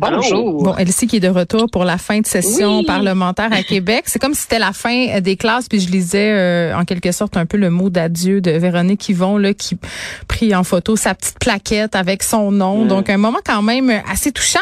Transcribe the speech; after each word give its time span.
Bonjour. 0.00 0.62
Bon, 0.64 0.76
Elsie 0.76 1.06
qui 1.06 1.16
est 1.16 1.20
de 1.20 1.28
retour 1.28 1.66
pour 1.70 1.84
la 1.84 1.98
fin 1.98 2.20
de 2.20 2.26
session 2.26 2.78
Oui. 2.78 2.84
parlementaire 2.86 3.52
à 3.52 3.62
Québec. 3.62 4.04
C'est 4.06 4.18
comme 4.18 4.34
si 4.34 4.42
c'était 4.42 4.58
la 4.58 4.72
fin 4.72 5.08
euh, 5.08 5.20
des 5.20 5.36
classes, 5.36 5.68
puis 5.68 5.78
je 5.80 5.90
lisais 5.90 6.32
euh, 6.32 6.74
en 6.76 6.84
quelque 6.84 7.12
sorte 7.12 7.36
un 7.36 7.44
peu 7.46 7.56
le 7.58 7.70
mot 7.70 7.90
d'adieu 7.90 8.40
de 8.40 8.50
Véronique 8.52 9.08
Yvon, 9.08 9.36
là, 9.36 9.52
qui 9.52 9.76
prit 10.26 10.54
en 10.54 10.64
photo 10.64 10.96
sa 10.96 11.14
petite 11.14 11.38
plaquette 11.38 11.94
avec 11.96 12.22
son 12.22 12.50
nom. 12.50 12.86
Donc, 12.86 13.10
un 13.10 13.18
moment 13.18 13.40
quand 13.44 13.62
même 13.62 13.90
assez 14.10 14.32
touchant. 14.32 14.58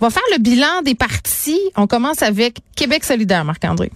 On 0.00 0.04
va 0.04 0.10
faire 0.10 0.22
le 0.36 0.42
bilan 0.42 0.82
des 0.84 0.94
partis. 0.94 1.60
On 1.76 1.86
commence 1.86 2.22
avec 2.22 2.58
Québec 2.76 3.02
solidaire, 3.04 3.44
Marc-André. 3.46 3.90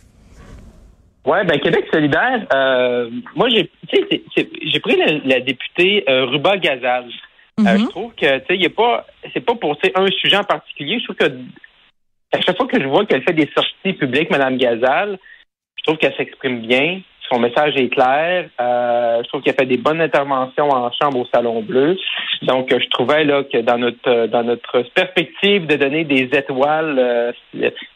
Ouais, 1.27 1.45
ben 1.45 1.60
Québec 1.60 1.85
solidaire. 1.93 2.47
euh, 2.55 3.10
moi, 3.37 3.49
j'ai, 3.51 3.71
tu 3.88 3.97
sais, 3.99 4.07
c'est- 4.10 4.23
c'est- 4.35 4.49
j'ai 4.73 4.80
pris 4.80 4.97
la, 4.97 5.12
la 5.27 5.41
députée 5.41 6.02
euh, 6.09 6.24
Ruba 6.24 6.57
Gazal. 6.57 7.05
Euh, 7.67 7.73
Mhm. 7.75 7.81
je 7.81 7.87
trouve 7.87 8.13
que, 8.15 8.39
tu 8.39 8.45
sais, 8.47 8.57
il 8.57 8.67
a 8.67 8.71
pas, 8.71 9.07
c'est 9.33 9.45
pas 9.45 9.55
pour 9.55 9.77
un 9.95 10.07
sujet 10.09 10.37
en 10.37 10.45
particulier. 10.45 10.99
Je 10.99 11.05
trouve 11.05 11.17
que 11.17 11.33
à 12.33 12.41
chaque 12.41 12.57
fois 12.57 12.67
que 12.67 12.81
je 12.81 12.87
vois 12.87 13.05
qu'elle 13.07 13.23
fait 13.23 13.33
des 13.33 13.51
sorties 13.55 13.93
publiques, 13.95 14.31
Madame 14.31 14.57
Gazal, 14.57 15.19
je 15.77 15.83
trouve 15.85 15.97
qu'elle 15.99 16.15
s'exprime 16.17 16.61
bien. 16.61 17.01
Son 17.33 17.39
message 17.39 17.77
est 17.77 17.89
clair. 17.89 18.49
Euh, 18.61 19.23
je 19.23 19.29
trouve 19.29 19.43
qu'elle 19.43 19.55
fait 19.55 19.67
des 19.67 19.77
bonnes 19.77 20.01
interventions 20.01 20.69
en 20.69 20.91
chambre 20.93 21.19
au 21.19 21.27
Salon 21.33 21.63
Bleu. 21.63 21.97
Donc, 22.43 22.71
je 22.71 22.89
trouvais 22.89 23.25
là 23.25 23.45
que 23.45 23.59
dans 23.59 23.79
notre 23.79 24.09
euh, 24.09 24.27
dans 24.27 24.43
notre 24.43 24.83
perspective 24.95 25.67
de 25.67 25.77
donner 25.77 26.05
des 26.05 26.29
étoiles 26.33 26.97
euh, 26.99 27.33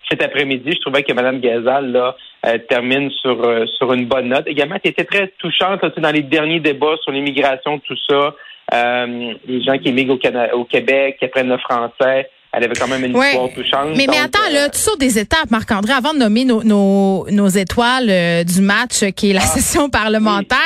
cet 0.09 0.23
après-midi, 0.23 0.71
je 0.73 0.81
trouvais 0.81 1.03
que 1.03 1.13
Mme 1.13 1.41
Gazal 1.41 1.91
là 1.91 2.17
euh, 2.47 2.59
termine 2.69 3.11
sur 3.11 3.37
sur 3.77 3.93
une 3.93 4.07
bonne 4.07 4.29
note. 4.29 4.47
Également, 4.47 4.77
elle 4.83 4.91
était 4.91 5.05
très 5.05 5.29
touchante 5.39 5.83
là, 5.83 5.91
dans 5.97 6.13
les 6.13 6.23
derniers 6.23 6.61
débats 6.61 6.97
sur 7.03 7.11
l'immigration, 7.11 7.81
tout 7.81 7.97
ça. 8.09 8.35
Euh, 8.73 9.35
les 9.47 9.63
gens 9.63 9.79
qui 9.79 9.89
émigrent 9.89 10.15
au, 10.15 10.59
au 10.59 10.65
Québec, 10.65 11.17
qui 11.19 11.27
apprennent 11.27 11.49
le 11.49 11.59
français. 11.59 12.31
Elle 12.57 12.65
avait 12.65 12.75
quand 12.75 12.87
même 12.89 13.05
une 13.05 13.17
Ouais. 13.17 13.31
histoire 13.31 13.49
touchante. 13.55 13.89
Mais, 13.97 14.07
mais 14.09 14.19
Donc, 14.19 14.25
attends, 14.27 14.39
euh, 14.49 14.53
là, 14.55 14.69
tu 14.69 14.79
sautes 14.79 15.01
des 15.01 15.19
étapes, 15.19 15.51
Marc-André, 15.51 15.93
avant 15.93 16.15
de 16.15 16.19
nommer 16.21 16.45
nos, 16.45 16.63
nos, 16.63 17.27
nos 17.31 17.49
étoiles 17.49 18.09
euh, 18.09 18.45
du 18.45 18.61
match 18.61 19.03
euh, 19.03 19.11
qui 19.11 19.31
est 19.31 19.33
la 19.33 19.41
session 19.41 19.89
parlementaire. 19.91 20.59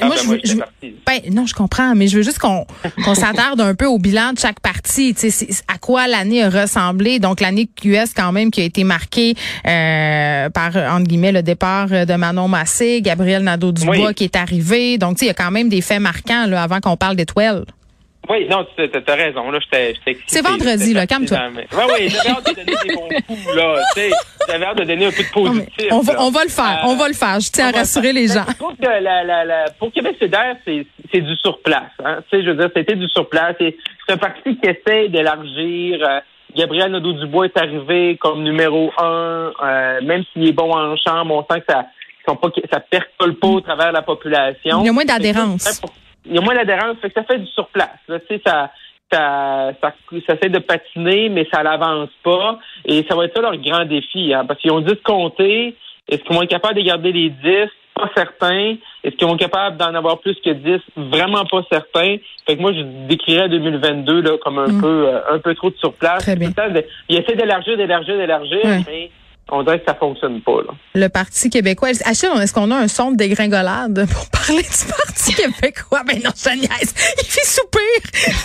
Ah, 0.00 0.06
moi, 0.06 0.16
ben, 0.28 0.40
je, 0.44 0.54
moi, 0.54 0.66
ben, 1.06 1.20
non, 1.32 1.46
je 1.46 1.54
comprends, 1.54 1.94
mais 1.94 2.08
je 2.08 2.16
veux 2.18 2.22
juste 2.22 2.38
qu'on 2.38 2.66
s'attarde 3.14 3.60
un 3.60 3.74
peu 3.74 3.86
au 3.86 3.98
bilan 3.98 4.32
de 4.34 4.38
chaque 4.38 4.60
partie. 4.60 5.14
Tu 5.14 5.30
sais, 5.30 5.30
c'est- 5.30 5.62
à 5.72 5.78
quoi 5.78 6.06
l'année 6.06 6.42
a 6.42 6.50
ressemblé. 6.50 7.18
Donc, 7.18 7.40
l'année 7.40 7.66
QS, 7.66 8.12
quand 8.14 8.32
même, 8.32 8.50
qui 8.50 8.60
a 8.60 8.64
été 8.64 8.84
marquée 8.84 9.34
euh, 9.66 10.50
par, 10.50 10.76
entre 10.76 11.06
guillemets, 11.08 11.32
le 11.32 11.42
départ 11.42 11.88
de 11.88 12.14
Manon 12.14 12.48
Massé, 12.48 13.00
Gabriel 13.00 13.42
Nadeau-Dubois 13.42 14.08
Oui. 14.08 14.14
qui 14.14 14.24
est 14.24 14.36
arrivé. 14.36 14.98
Donc, 14.98 15.16
tu 15.16 15.20
sais, 15.20 15.24
il 15.26 15.28
y 15.28 15.30
a 15.30 15.34
quand 15.34 15.50
même 15.50 15.68
des 15.68 15.80
faits 15.80 16.00
marquants 16.00 16.46
là, 16.46 16.62
avant 16.62 16.80
qu'on 16.80 16.96
parle 16.96 17.16
d'étoiles. 17.16 17.64
Oui, 18.28 18.46
non, 18.48 18.64
tu 18.76 18.82
as 18.82 19.14
raison. 19.14 19.50
Là, 19.50 19.58
j'étais, 19.60 19.94
C'est 20.26 20.42
vendredi, 20.42 20.94
là, 20.94 21.06
calme-toi. 21.06 21.38
oui, 21.48 22.08
j'avais 22.08 22.30
hâte 22.30 22.46
de 22.46 22.54
donner 22.54 22.76
des 22.84 22.94
bons 22.94 23.08
coups, 23.26 23.54
là. 23.56 23.74
J'avais 24.48 24.64
hâte 24.64 24.78
de 24.78 24.84
donner 24.84 25.06
un 25.06 25.10
peu 25.10 25.22
de 25.24 25.32
positif. 25.32 25.88
on, 25.90 26.00
va, 26.00 26.22
on 26.22 26.30
va 26.30 26.44
le 26.44 26.50
faire, 26.50 26.82
Euh, 26.84 26.88
on 26.88 26.96
va 26.96 27.08
le 27.08 27.14
faire. 27.14 27.40
Je 27.40 27.50
tiens 27.50 27.68
à 27.68 27.78
rassurer 27.78 28.12
les 28.12 28.28
gens. 28.28 28.44
Je 28.48 28.54
trouve 28.54 28.76
que 28.76 28.86
la, 28.86 29.24
la, 29.24 29.44
la, 29.44 29.70
pour 29.78 29.92
Québec 29.92 30.16
solidaire, 30.18 30.56
c'est, 30.64 31.20
du 31.20 31.36
surplace. 31.42 31.90
Hein. 32.04 32.22
Tu 32.30 32.38
sais, 32.38 32.44
je 32.44 32.50
veux 32.50 32.56
dire, 32.56 32.70
c'était 32.74 32.96
du 32.96 33.08
surplace. 33.08 33.56
C'est, 33.58 33.76
un 34.08 34.16
parti 34.16 34.56
qui 34.56 34.68
essaie 34.68 35.08
d'élargir. 35.08 35.98
Euh, 36.06 36.20
Gabriel 36.56 36.92
Nadeau-Dubois 36.92 37.46
est 37.46 37.58
arrivé 37.58 38.18
comme 38.20 38.42
numéro 38.42 38.92
un. 38.98 39.52
Euh, 39.62 40.00
même 40.02 40.22
s'il 40.32 40.46
est 40.46 40.52
bon 40.52 40.72
en 40.72 40.96
chambre, 40.96 41.34
on 41.34 41.52
sent 41.52 41.60
que 41.60 41.72
ça 41.72 41.86
sont 42.26 42.36
pas, 42.36 42.48
ça 42.70 42.80
percole 42.80 43.34
pas 43.34 43.48
au 43.48 43.60
travers 43.60 43.88
de 43.88 43.94
la 43.94 44.02
population. 44.02 44.80
Il 44.80 44.86
y 44.86 44.88
a 44.88 44.92
moins 44.92 45.04
d'adhérence. 45.04 45.80
Il 46.26 46.34
y 46.34 46.38
a 46.38 46.40
moins 46.40 46.54
d'adhérence, 46.54 46.96
fait 47.00 47.08
que 47.10 47.14
ça 47.14 47.24
fait 47.24 47.38
du 47.38 47.46
surplace. 47.48 47.88
Là, 48.08 48.20
tu 48.20 48.26
sais, 48.28 48.42
ça, 48.46 48.70
ça, 49.12 49.72
ça, 49.80 49.92
ça 50.26 50.34
essaie 50.34 50.48
de 50.48 50.58
patiner, 50.58 51.28
mais 51.28 51.46
ça 51.52 51.62
l'avance 51.62 52.10
pas. 52.22 52.58
Et 52.84 53.04
ça 53.08 53.14
va 53.16 53.24
être 53.24 53.34
ça 53.34 53.42
leur 53.42 53.56
grand 53.56 53.84
défi, 53.84 54.32
hein, 54.32 54.44
parce 54.46 54.60
qu'ils 54.60 54.72
ont 54.72 54.80
10 54.80 54.94
comptés. 55.04 55.74
Est-ce 56.08 56.22
qu'ils 56.22 56.34
vont 56.34 56.42
être 56.42 56.50
capables 56.50 56.76
de 56.76 56.82
garder 56.82 57.12
les 57.12 57.30
10? 57.30 57.68
Pas 57.94 58.10
certain. 58.16 58.76
Est-ce 59.04 59.16
qu'ils 59.16 59.26
vont 59.26 59.34
être 59.34 59.40
capables 59.40 59.76
d'en 59.76 59.94
avoir 59.94 60.18
plus 60.20 60.34
que 60.42 60.50
10? 60.50 60.80
Vraiment 60.96 61.44
pas 61.44 61.62
certain. 61.70 62.16
Fait 62.46 62.56
que 62.56 62.60
moi, 62.60 62.72
je 62.72 62.80
décrirais 63.06 63.48
2022 63.50 64.22
là, 64.22 64.38
comme 64.38 64.58
un 64.58 64.66
Mm. 64.68 64.80
peu 64.80 65.08
euh, 65.08 65.20
un 65.30 65.38
peu 65.40 65.54
trop 65.54 65.68
de 65.70 65.76
surplace. 65.76 66.26
De- 66.26 66.84
Ils 67.10 67.18
essaient 67.18 67.36
d'élargir, 67.36 67.76
d'élargir, 67.76 68.16
d'élargir, 68.16 68.60
mais 68.86 69.10
on 69.50 69.62
dirait 69.62 69.80
que 69.80 69.84
ça 69.86 69.94
fonctionne 69.94 70.40
pas. 70.42 70.62
Là. 70.66 70.72
le 70.94 71.08
Parti 71.08 71.50
québécois. 71.50 71.90
Achille, 72.04 72.28
est-ce 72.40 72.52
qu'on 72.54 72.70
a 72.70 72.76
un 72.76 72.88
son 72.88 73.10
de 73.12 73.16
dégringolade 73.16 74.06
pour 74.10 74.28
parler 74.30 74.62
du 74.62 74.92
Parti 74.96 75.34
québécois? 75.36 76.02
Ben 76.06 76.20
non, 76.24 76.30
je 76.36 76.50
niaise. 76.56 76.94
Il 77.20 77.26
fait 77.26 77.44
soupir. 77.46 77.80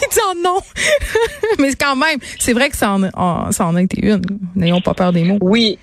Il 0.02 0.10
dit 0.10 0.20
oh 0.30 0.34
non. 0.44 0.60
Mais 1.60 1.74
quand 1.76 1.96
même, 1.96 2.20
c'est 2.40 2.54
vrai 2.54 2.70
que 2.70 2.78
ça 2.78 2.92
en, 2.92 3.04
en- 3.14 3.52
ça 3.52 3.66
en 3.66 3.76
a 3.76 3.82
été 3.82 4.06
une. 4.06 4.22
N'ayons 4.56 4.82
pas 4.82 4.94
peur 4.94 5.14
des 5.14 5.24
mots. 5.24 5.38
Oui. 5.42 5.78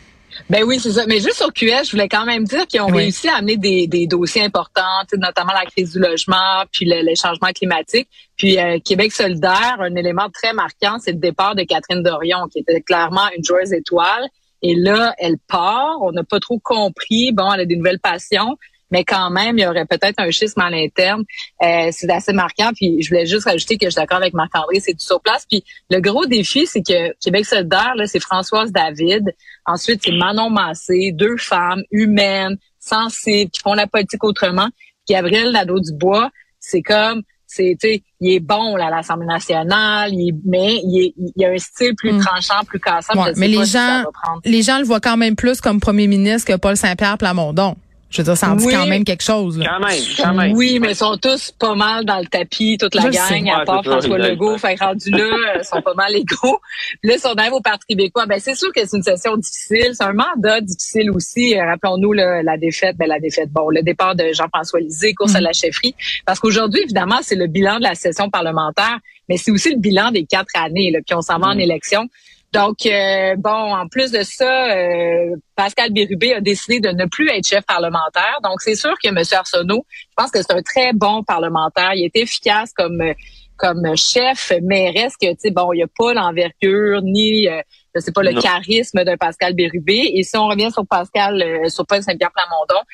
Ben 0.50 0.64
oui, 0.64 0.80
c'est 0.80 0.90
ça. 0.90 1.04
Mais 1.06 1.20
juste 1.20 1.42
au 1.46 1.50
QS, 1.52 1.84
je 1.86 1.90
voulais 1.92 2.08
quand 2.08 2.26
même 2.26 2.42
dire 2.42 2.66
qu'ils 2.66 2.80
ont 2.80 2.90
Oui. 2.90 3.04
réussi 3.04 3.28
à 3.28 3.36
amener 3.36 3.56
des, 3.56 3.86
des 3.86 4.08
dossiers 4.08 4.42
importants, 4.42 4.82
notamment 5.16 5.52
la 5.52 5.64
crise 5.64 5.92
du 5.92 6.00
logement, 6.00 6.64
puis 6.72 6.86
le, 6.86 7.02
les 7.06 7.14
changements 7.14 7.52
climatiques. 7.54 8.08
Puis 8.36 8.58
euh, 8.58 8.78
Québec 8.84 9.12
solidaire, 9.12 9.76
un 9.78 9.94
élément 9.94 10.28
très 10.30 10.52
marquant, 10.52 10.98
c'est 10.98 11.12
le 11.12 11.18
départ 11.18 11.54
de 11.54 11.62
Catherine 11.62 12.02
Dorion, 12.02 12.48
qui 12.52 12.58
était 12.58 12.80
clairement 12.80 13.22
une 13.38 13.44
joueuse 13.44 13.72
étoile. 13.72 14.26
Et 14.66 14.74
là, 14.74 15.14
elle 15.18 15.36
part. 15.46 15.98
On 16.00 16.10
n'a 16.10 16.24
pas 16.24 16.40
trop 16.40 16.58
compris. 16.58 17.32
Bon, 17.32 17.52
elle 17.52 17.60
a 17.60 17.66
des 17.66 17.76
nouvelles 17.76 18.00
passions. 18.00 18.56
Mais 18.90 19.04
quand 19.04 19.28
même, 19.30 19.58
il 19.58 19.62
y 19.62 19.66
aurait 19.66 19.84
peut-être 19.84 20.18
un 20.18 20.30
schisme 20.30 20.60
à 20.60 20.70
l'interne. 20.70 21.22
Euh, 21.62 21.88
c'est 21.92 22.10
assez 22.10 22.32
marquant. 22.32 22.70
Puis 22.74 23.02
je 23.02 23.10
voulais 23.10 23.26
juste 23.26 23.44
rajouter 23.44 23.76
que 23.76 23.86
je 23.86 23.90
suis 23.90 24.00
d'accord 24.00 24.18
avec 24.18 24.32
Marc-André, 24.32 24.80
c'est 24.80 24.94
du 24.94 25.04
surplace. 25.04 25.44
Puis 25.50 25.64
le 25.90 26.00
gros 26.00 26.24
défi, 26.24 26.66
c'est 26.66 26.80
que 26.80 27.12
Québec 27.22 27.44
solidaire, 27.44 27.94
c'est 28.06 28.20
Françoise 28.20 28.72
David. 28.72 29.34
Ensuite, 29.66 30.00
c'est 30.02 30.12
Manon 30.12 30.48
Massé, 30.48 31.12
deux 31.12 31.36
femmes 31.36 31.82
humaines, 31.90 32.56
sensibles, 32.78 33.50
qui 33.50 33.60
font 33.60 33.74
la 33.74 33.86
politique 33.86 34.24
autrement. 34.24 34.68
Gabriel 35.06 35.52
Nadeau-Dubois, 35.52 36.30
c'est 36.58 36.82
comme, 36.82 37.22
c'est, 37.54 37.76
tu 37.80 37.88
sais, 37.88 38.02
il 38.20 38.32
est 38.34 38.40
bon 38.40 38.76
là, 38.76 38.86
à 38.86 38.90
l'Assemblée 38.90 39.26
nationale, 39.26 40.10
il 40.12 40.28
est- 40.30 40.34
mais 40.44 40.80
il, 40.84 41.06
est, 41.06 41.14
il 41.36 41.44
a 41.44 41.50
un 41.50 41.58
style 41.58 41.94
plus 41.96 42.12
Mm. 42.12 42.20
tranchant, 42.20 42.64
plus 42.66 42.80
cassant. 42.80 43.14
Ouais, 43.22 43.32
mais 43.36 43.48
les 43.48 43.64
gens, 43.64 44.04
les 44.44 44.62
gens 44.62 44.78
le 44.78 44.84
voient 44.84 45.00
quand 45.00 45.16
même 45.16 45.36
plus 45.36 45.60
comme 45.60 45.80
premier 45.80 46.06
ministre 46.06 46.52
que 46.52 46.56
Paul 46.58 46.76
Saint-Pierre 46.76 47.18
Plamondon. 47.18 47.76
Je 48.14 48.22
veux 48.22 48.24
dire, 48.26 48.36
ça 48.36 48.50
en 48.50 48.54
dit 48.54 48.64
Oui. 48.66 48.72
quand 48.72 48.86
même 48.86 49.02
quelque 49.02 49.24
chose. 49.24 49.58
là. 49.58 49.66
Quand 49.78 49.86
même, 49.88 49.98
quand 50.16 50.34
même. 50.34 50.52
Oui, 50.52 50.78
mais 50.80 50.90
ils 50.92 50.96
sont 50.96 51.16
tous 51.16 51.50
pas 51.58 51.74
mal 51.74 52.04
dans 52.04 52.20
le 52.20 52.26
tapis, 52.26 52.78
toute 52.78 52.94
la 52.94 53.02
Je 53.02 53.08
gang, 53.08 53.44
sais. 53.44 53.50
à 53.50 53.64
part 53.64 53.84
François. 53.84 54.18
Legault. 54.18 54.56
Fait 54.56 54.76
que 54.76 54.84
rendu 54.84 55.10
là, 55.10 55.18
euh, 55.24 55.58
ils 55.58 55.64
sont 55.64 55.82
pas 55.82 55.94
mal 55.94 56.14
égaux. 56.14 56.60
Puis 57.02 57.10
là, 57.10 57.18
si 57.18 57.26
on 57.26 57.34
arrive 57.34 57.54
au 57.54 57.60
Parti 57.60 57.84
québécois, 57.88 58.26
ben 58.26 58.38
c'est 58.38 58.54
sûr 58.54 58.72
que 58.72 58.86
c'est 58.86 58.96
une 58.96 59.02
session 59.02 59.36
difficile. 59.36 59.90
C'est 59.94 60.04
un 60.04 60.12
mandat 60.12 60.60
difficile 60.60 61.10
aussi. 61.10 61.58
Euh, 61.58 61.64
Rappelons-nous 61.66 62.12
là, 62.12 62.42
la 62.44 62.56
défaite, 62.56 62.96
ben 62.96 63.08
la 63.08 63.18
défaite, 63.18 63.50
bon, 63.50 63.68
le 63.70 63.82
départ 63.82 64.14
de 64.14 64.32
Jean-François 64.32 64.78
Lisée, 64.78 65.12
course 65.14 65.34
à 65.34 65.38
Mhm. 65.38 65.44
la 65.44 65.52
chefferie. 65.52 65.96
Parce 66.24 66.38
qu'aujourd'hui, 66.38 66.82
évidemment, 66.82 67.18
c'est 67.22 67.34
le 67.34 67.48
bilan 67.48 67.78
de 67.78 67.82
la 67.82 67.96
session 67.96 68.30
parlementaire, 68.30 68.98
mais 69.28 69.38
c'est 69.38 69.50
aussi 69.50 69.70
le 69.72 69.78
bilan 69.80 70.12
des 70.12 70.24
quatre 70.24 70.50
années, 70.54 70.92
là, 70.92 71.00
puis 71.04 71.16
on 71.16 71.22
s'en 71.22 71.38
va 71.40 71.48
en 71.48 71.54
Mhm. 71.54 71.60
élection. 71.62 72.08
Donc, 72.54 72.86
euh, 72.86 73.34
bon, 73.36 73.50
en 73.50 73.88
plus 73.88 74.10
de 74.12 74.22
ça, 74.22 74.70
euh, 74.76 75.34
Pascal 75.56 75.92
Bérubé 75.92 76.34
a 76.34 76.40
décidé 76.40 76.80
de 76.80 76.90
ne 76.90 77.06
plus 77.06 77.28
être 77.28 77.46
chef 77.46 77.64
parlementaire. 77.66 78.38
Donc, 78.42 78.62
c'est 78.62 78.76
sûr 78.76 78.94
que 79.02 79.08
M. 79.08 79.18
Arsenault, 79.32 79.84
je 79.90 80.14
pense 80.16 80.30
que 80.30 80.40
c'est 80.40 80.52
un 80.52 80.62
très 80.62 80.92
bon 80.92 81.24
parlementaire. 81.24 81.92
Il 81.94 82.04
est 82.04 82.16
efficace 82.16 82.72
comme 82.72 83.02
comme 83.56 83.96
chef, 83.96 84.52
mais 84.62 84.90
reste 84.90 85.16
que, 85.20 85.30
tu 85.30 85.36
sais, 85.38 85.50
bon, 85.50 85.72
il 85.72 85.76
n'y 85.76 85.82
a 85.84 85.86
pas 85.96 86.12
l'envergure 86.12 87.02
ni, 87.02 87.48
euh, 87.48 87.60
je 87.94 88.00
sais 88.00 88.10
pas, 88.12 88.22
le 88.22 88.32
Non. 88.32 88.40
charisme 88.40 89.04
d'un 89.04 89.16
Pascal 89.16 89.54
Bérubé. 89.54 90.10
Et 90.14 90.22
si 90.24 90.36
on 90.36 90.48
revient 90.48 90.70
sur 90.72 90.84
Pascal, 90.86 91.40
euh, 91.40 91.68
sur 91.68 91.86
Paul 91.86 92.02
Saint-Pierre 92.02 92.32
Plamondon, 92.32 92.84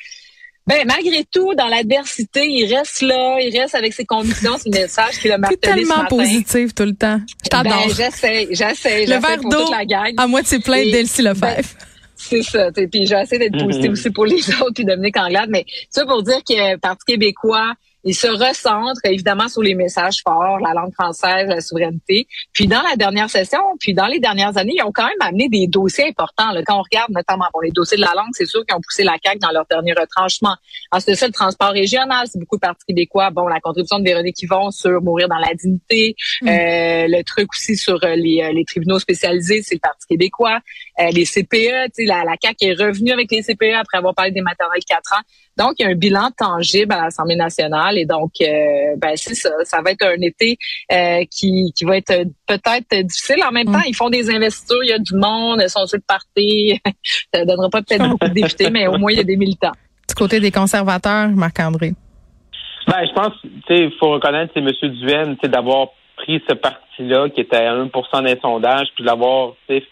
ben, 0.67 0.87
malgré 0.87 1.25
tout, 1.33 1.55
dans 1.55 1.67
l'adversité, 1.69 2.47
il 2.47 2.73
reste 2.75 3.03
là, 3.03 3.39
il 3.41 3.59
reste 3.59 3.75
avec 3.75 3.93
ses 3.93 4.05
convictions, 4.05 4.57
c'est 4.59 4.69
le 4.73 4.81
message 4.83 5.19
qu'il 5.19 5.33
a 5.33 5.35
T'es 5.37 5.41
martelé 5.41 5.59
ce 5.63 5.71
tellement 5.77 5.97
matin. 5.97 6.17
positif 6.17 6.75
tout 6.75 6.85
le 6.85 6.95
temps. 6.95 7.21
Je 7.45 7.49
t'adore. 7.49 7.87
Ben, 7.87 7.95
j'essaie, 7.95 8.49
j'essaie, 8.51 9.01
le 9.01 9.07
j'essaie 9.07 9.19
verre 9.19 9.41
pour 9.41 9.51
d'eau 9.51 9.63
toute 9.63 9.71
la 9.71 9.85
gang. 9.85 10.13
à 10.17 10.27
moitié 10.27 10.59
plein 10.61 10.85
d'Elsie 10.85 11.23
Lefebvre. 11.23 11.69
C'est 12.17 12.43
ça. 12.43 12.71
t'sais, 12.71 12.87
Puis 12.87 13.07
j'essaie 13.07 13.39
d'être 13.39 13.59
positive 13.59 13.87
Mhm. 13.87 13.93
aussi 13.93 14.11
pour 14.11 14.27
les 14.27 14.37
autres, 14.61 14.75
puis 14.75 14.85
Dominique 14.85 15.17
Anglade. 15.17 15.49
Mais 15.51 15.65
ça 15.89 16.05
pour 16.05 16.23
dire 16.23 16.41
que 16.47 16.77
Parti 16.77 17.05
québécois, 17.07 17.73
ils 18.05 18.15
se 18.15 18.27
recentrent 18.27 19.01
évidemment 19.05 19.49
sur 19.49 19.63
les 19.63 19.75
messages 19.75 20.23
forts, 20.23 20.59
la 20.61 20.73
langue 20.73 20.93
française, 20.95 21.49
la 21.49 21.61
souveraineté. 21.61 22.27
Puis 22.53 22.67
dans 22.67 22.83
la 22.83 22.97
dernière 22.97 23.29
session, 23.29 23.61
puis 23.79 23.95
dans 23.95 24.07
les 24.07 24.21
dernières 24.21 24.57
années, 24.57 24.75
ils 24.77 24.83
ont 24.83 24.93
quand 24.93 25.07
même 25.07 25.21
amené 25.21 25.49
des 25.49 25.67
dossiers 25.67 26.09
importants. 26.09 26.51
Là. 26.53 26.63
Quand 26.65 26.79
on 26.79 26.83
regarde 26.83 27.11
notamment 27.11 27.47
bon, 27.53 27.61
les 27.61 27.71
dossiers 27.71 27.97
de 27.97 28.03
la 28.03 28.13
langue, 28.15 28.31
c'est 28.33 28.47
sûr 28.47 28.65
qu'ils 28.65 28.77
ont 28.77 28.81
poussé 28.81 29.05
la 29.05 29.17
CAQ 29.23 29.39
dans 29.39 29.51
leur 29.51 29.67
dernier 29.71 29.93
retranchement. 29.93 30.57
Ensuite, 30.93 31.17
ça, 31.17 31.27
le 31.27 31.33
transport 31.33 31.71
régional, 31.71 32.27
c'est 32.31 32.39
beaucoup 32.39 32.57
de 32.57 32.61
Parti 32.61 32.85
québécois. 32.87 33.31
Bon, 33.31 33.47
la 33.47 33.61
contribution 33.61 33.99
de 33.99 34.05
Véronique 34.05 34.41
Yvon 34.43 34.71
sur 34.71 35.03
mourir 35.03 35.29
dans 35.29 35.39
la 35.39 35.55
dignité. 35.55 36.17
Mm. 36.43 36.49
Euh, 36.49 37.07
le 37.09 37.23
truc 37.23 37.49
aussi 37.53 37.77
sur 37.77 38.03
euh, 38.05 38.15
les, 38.17 38.43
euh, 38.43 38.53
les 38.53 38.65
tribunaux 38.65 38.99
spécialisés, 38.99 39.63
c'est 39.63 39.75
le 39.75 39.81
Parti 39.81 40.07
québécois. 40.09 40.61
Les 41.13 41.25
CPE, 41.25 41.93
la, 42.07 42.25
la 42.25 42.37
CAQ 42.41 42.65
est 42.65 42.75
revenue 42.75 43.13
avec 43.13 43.31
les 43.31 43.43
CPE 43.43 43.75
après 43.79 43.99
avoir 43.99 44.15
parlé 44.15 44.31
des 44.33 44.43
maternelles 44.43 44.85
4 44.87 45.15
ans. 45.15 45.23
Donc, 45.57 45.75
il 45.79 45.83
y 45.83 45.87
a 45.87 45.91
un 45.91 45.95
bilan 45.95 46.31
tangible 46.37 46.93
à 46.93 47.03
l'Assemblée 47.03 47.37
nationale 47.37 47.99
et 47.99 48.07
donc, 48.07 48.33
euh, 48.41 48.97
ben 48.97 49.13
c'est 49.17 49.35
ça. 49.35 49.51
Ça 49.65 49.83
va 49.83 49.91
être 49.91 50.07
un 50.07 50.21
été 50.23 50.57
euh, 50.93 51.25
qui, 51.31 51.73
qui 51.77 51.85
va 51.85 51.97
être 51.97 52.25
peut-être 52.47 53.07
difficile. 53.07 53.43
En 53.47 53.53
même 53.53 53.69
mm. 53.69 53.73
temps, 53.73 53.83
ils 53.87 53.95
font 53.95 54.11
des 54.11 54.31
investitures, 54.31 54.83
il 54.83 54.91
y 54.91 54.93
a 54.93 54.99
du 54.99 55.15
monde, 55.15 55.61
ils 55.63 55.71
sont 55.71 55.87
sur 55.87 55.99
le 55.99 56.05
parti. 56.07 56.81
ça 57.35 57.45
donnera 57.45 57.69
pas 57.69 57.83
peut-être 57.83 58.09
beaucoup 58.09 58.29
de 58.29 58.35
députés, 58.35 58.71
mais 58.71 58.87
au 58.87 58.99
moins, 58.99 59.13
il 59.13 59.19
y 59.19 59.21
a 59.21 59.25
des 59.25 59.37
militants. 59.37 59.73
Du 60.09 60.15
côté 60.15 60.41
des 60.41 60.51
conservateurs, 60.51 61.29
Marc-André? 61.29 61.93
Ben, 62.87 63.07
je 63.07 63.13
pense, 63.13 63.33
tu 63.43 63.51
sais, 63.69 63.85
il 63.85 63.93
faut 64.01 64.11
reconnaître, 64.11 64.53
c'est 64.55 64.61
M. 64.61 64.71
Duhaime, 64.95 65.37
tu 65.43 65.49
d'avoir 65.49 65.89
pris 66.17 66.43
ce 66.49 66.55
parti-là 66.55 67.29
qui 67.31 67.43
était 67.43 67.57
à 67.57 67.73
1 67.73 67.85
des 68.23 68.41
sondages, 68.41 68.89
puis 68.95 69.05
de 69.05 69.07
l'avoir 69.09 69.55
fait 69.67 69.83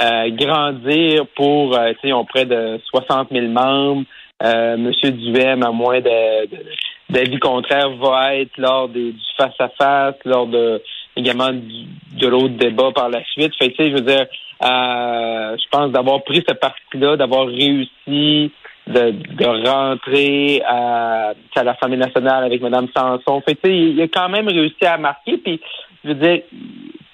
euh, 0.00 0.30
grandir 0.30 1.26
pour, 1.34 1.78
tu 2.00 2.08
sais, 2.08 2.14
près 2.28 2.44
de 2.44 2.80
60 2.90 3.28
000 3.30 3.46
membres. 3.48 4.04
Euh, 4.42 4.76
Monsieur 4.76 5.10
Duhem, 5.10 5.64
à 5.64 5.72
moins 5.72 6.00
d'avis 6.00 7.38
contraire, 7.40 7.90
va 7.96 8.36
être 8.36 8.56
lors 8.56 8.88
des, 8.88 9.12
du 9.12 9.24
face-à-face, 9.36 10.14
lors 10.24 10.46
de 10.46 10.80
également 11.16 11.50
de 11.50 12.26
l'autre 12.28 12.54
débat 12.54 12.92
par 12.94 13.08
la 13.08 13.24
suite. 13.24 13.52
Fait 13.58 13.72
que, 13.72 13.88
je 13.88 13.94
veux 13.94 14.00
dire, 14.02 14.26
euh, 14.62 15.56
je 15.56 15.68
pense 15.70 15.90
d'avoir 15.90 16.22
pris 16.22 16.44
ce 16.48 16.54
parti-là, 16.54 17.16
d'avoir 17.16 17.46
réussi 17.46 18.52
de, 18.86 19.10
de 19.10 19.68
rentrer 19.68 20.62
à, 20.64 21.32
à 21.56 21.64
l'Assemblée 21.64 21.96
nationale 21.96 22.44
avec 22.44 22.62
Mme 22.62 22.86
Sanson. 22.96 23.40
Fait 23.40 23.56
que, 23.56 23.68
il 23.68 24.00
a 24.00 24.06
quand 24.06 24.28
même 24.28 24.46
réussi 24.46 24.86
à 24.86 24.96
marquer. 24.98 25.38
Puis, 25.38 25.60
je 26.04 26.10
veux 26.10 26.14
dire, 26.14 26.42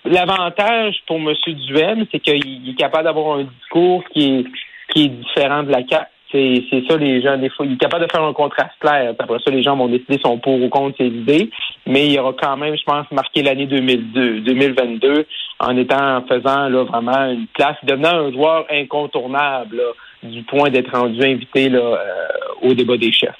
l'avantage 0.04 0.96
pour 1.06 1.16
M. 1.16 1.32
Duhem, 1.46 2.04
c'est 2.10 2.20
qu'il 2.20 2.68
est 2.68 2.78
capable 2.78 3.04
d'avoir 3.04 3.38
un 3.38 3.44
discours 3.44 4.04
qui 4.12 4.40
est, 4.40 4.44
qui 4.92 5.04
est 5.06 5.08
différent 5.08 5.62
de 5.62 5.70
la 5.70 5.86
CAQ. 5.86 6.06
C'est 6.32 6.82
ça 6.88 6.96
les 6.96 7.22
gens 7.22 7.38
des 7.38 7.48
fois 7.48 7.64
il 7.64 7.74
est 7.74 7.76
capable 7.76 8.06
de 8.06 8.10
faire 8.10 8.24
un 8.24 8.32
contraste 8.32 8.72
clair. 8.80 9.14
Après 9.16 9.38
ça 9.44 9.52
les 9.52 9.62
gens 9.62 9.76
vont 9.76 9.86
décider 9.86 10.18
son 10.20 10.38
pour 10.38 10.60
ou 10.60 10.68
contre 10.68 10.96
ses 10.96 11.06
idées. 11.06 11.48
Mais 11.86 12.08
il 12.08 12.18
aura 12.18 12.32
quand 12.32 12.56
même 12.56 12.76
je 12.76 12.82
pense 12.82 13.08
marqué 13.12 13.44
l'année 13.44 13.66
2002 13.66 14.40
2022 14.40 15.26
en 15.60 15.76
étant 15.76 16.16
en 16.16 16.22
faisant 16.22 16.68
là 16.68 16.82
vraiment 16.82 17.30
une 17.30 17.46
place 17.54 17.76
devenant 17.84 18.26
un 18.26 18.32
joueur 18.32 18.66
incontournable 18.68 19.80
du 20.24 20.42
point 20.42 20.70
d'être 20.70 20.90
rendu 20.98 21.22
invité 21.22 21.68
là, 21.68 21.78
euh, 21.78 22.28
au 22.62 22.74
débat 22.74 22.96
des 22.96 23.12
chefs 23.12 23.38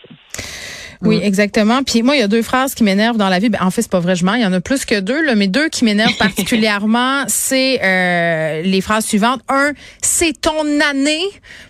oui, 1.03 1.21
exactement. 1.23 1.83
Puis 1.83 2.03
moi, 2.03 2.17
il 2.17 2.21
y 2.21 2.23
a 2.23 2.29
deux 2.29 2.43
phrases 2.43 2.75
qui 2.75 2.85
m'énervent 2.85 3.17
dans 3.17 3.29
la 3.29 3.39
vie. 3.39 3.49
Ben, 3.49 3.61
en 3.63 3.71
fait, 3.71 3.83
c'est 3.83 3.91
pas 3.91 4.01
vrai, 4.01 4.15
il 4.17 4.43
y 4.43 4.47
en 4.47 4.53
a 4.53 4.61
plus 4.61 4.85
que 4.85 5.01
deux, 5.01 5.25
là, 5.25 5.35
mais 5.35 5.49
deux 5.49 5.69
qui 5.69 5.85
m'énervent 5.85 6.17
particulièrement, 6.19 7.25
c'est 7.29 7.81
euh, 7.83 8.63
les 8.63 8.81
phrases 8.81 9.05
suivantes. 9.05 9.41
Un, 9.49 9.73
c'est 10.03 10.41
ton 10.41 10.81
année. 10.91 11.25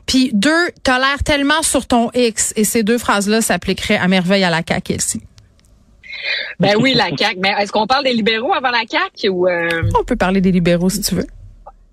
Puis 0.07 0.31
deux, 0.33 0.71
t'as 0.83 0.99
l'air 0.99 1.23
tellement 1.25 1.63
sur 1.63 1.87
ton 1.87 2.11
X. 2.15 2.53
Et 2.57 2.65
ces 2.65 2.83
deux 2.83 2.99
phrases-là 2.99 3.41
s'appliqueraient 3.41 3.97
à 3.97 4.09
merveille 4.09 4.45
à 4.45 4.51
la 4.51 4.63
CAQ 4.67 4.95
ici. 4.95 5.23
Ben 6.61 6.77
oui, 6.81 6.95
la 6.95 7.09
CAQ. 7.17 7.39
Mais 7.41 7.53
est-ce 7.59 7.73
qu'on 7.73 7.87
parle 7.87 8.05
des 8.05 8.13
libéraux 8.13 8.53
avant 8.55 8.71
la 8.71 8.83
CAQ 8.89 9.29
ou 9.29 9.49
euh? 9.49 9.83
On 9.99 10.05
peut 10.05 10.17
parler 10.17 10.41
des 10.41 10.53
libéraux 10.53 10.91
si 10.91 11.01
tu 11.01 11.15
veux. 11.15 11.27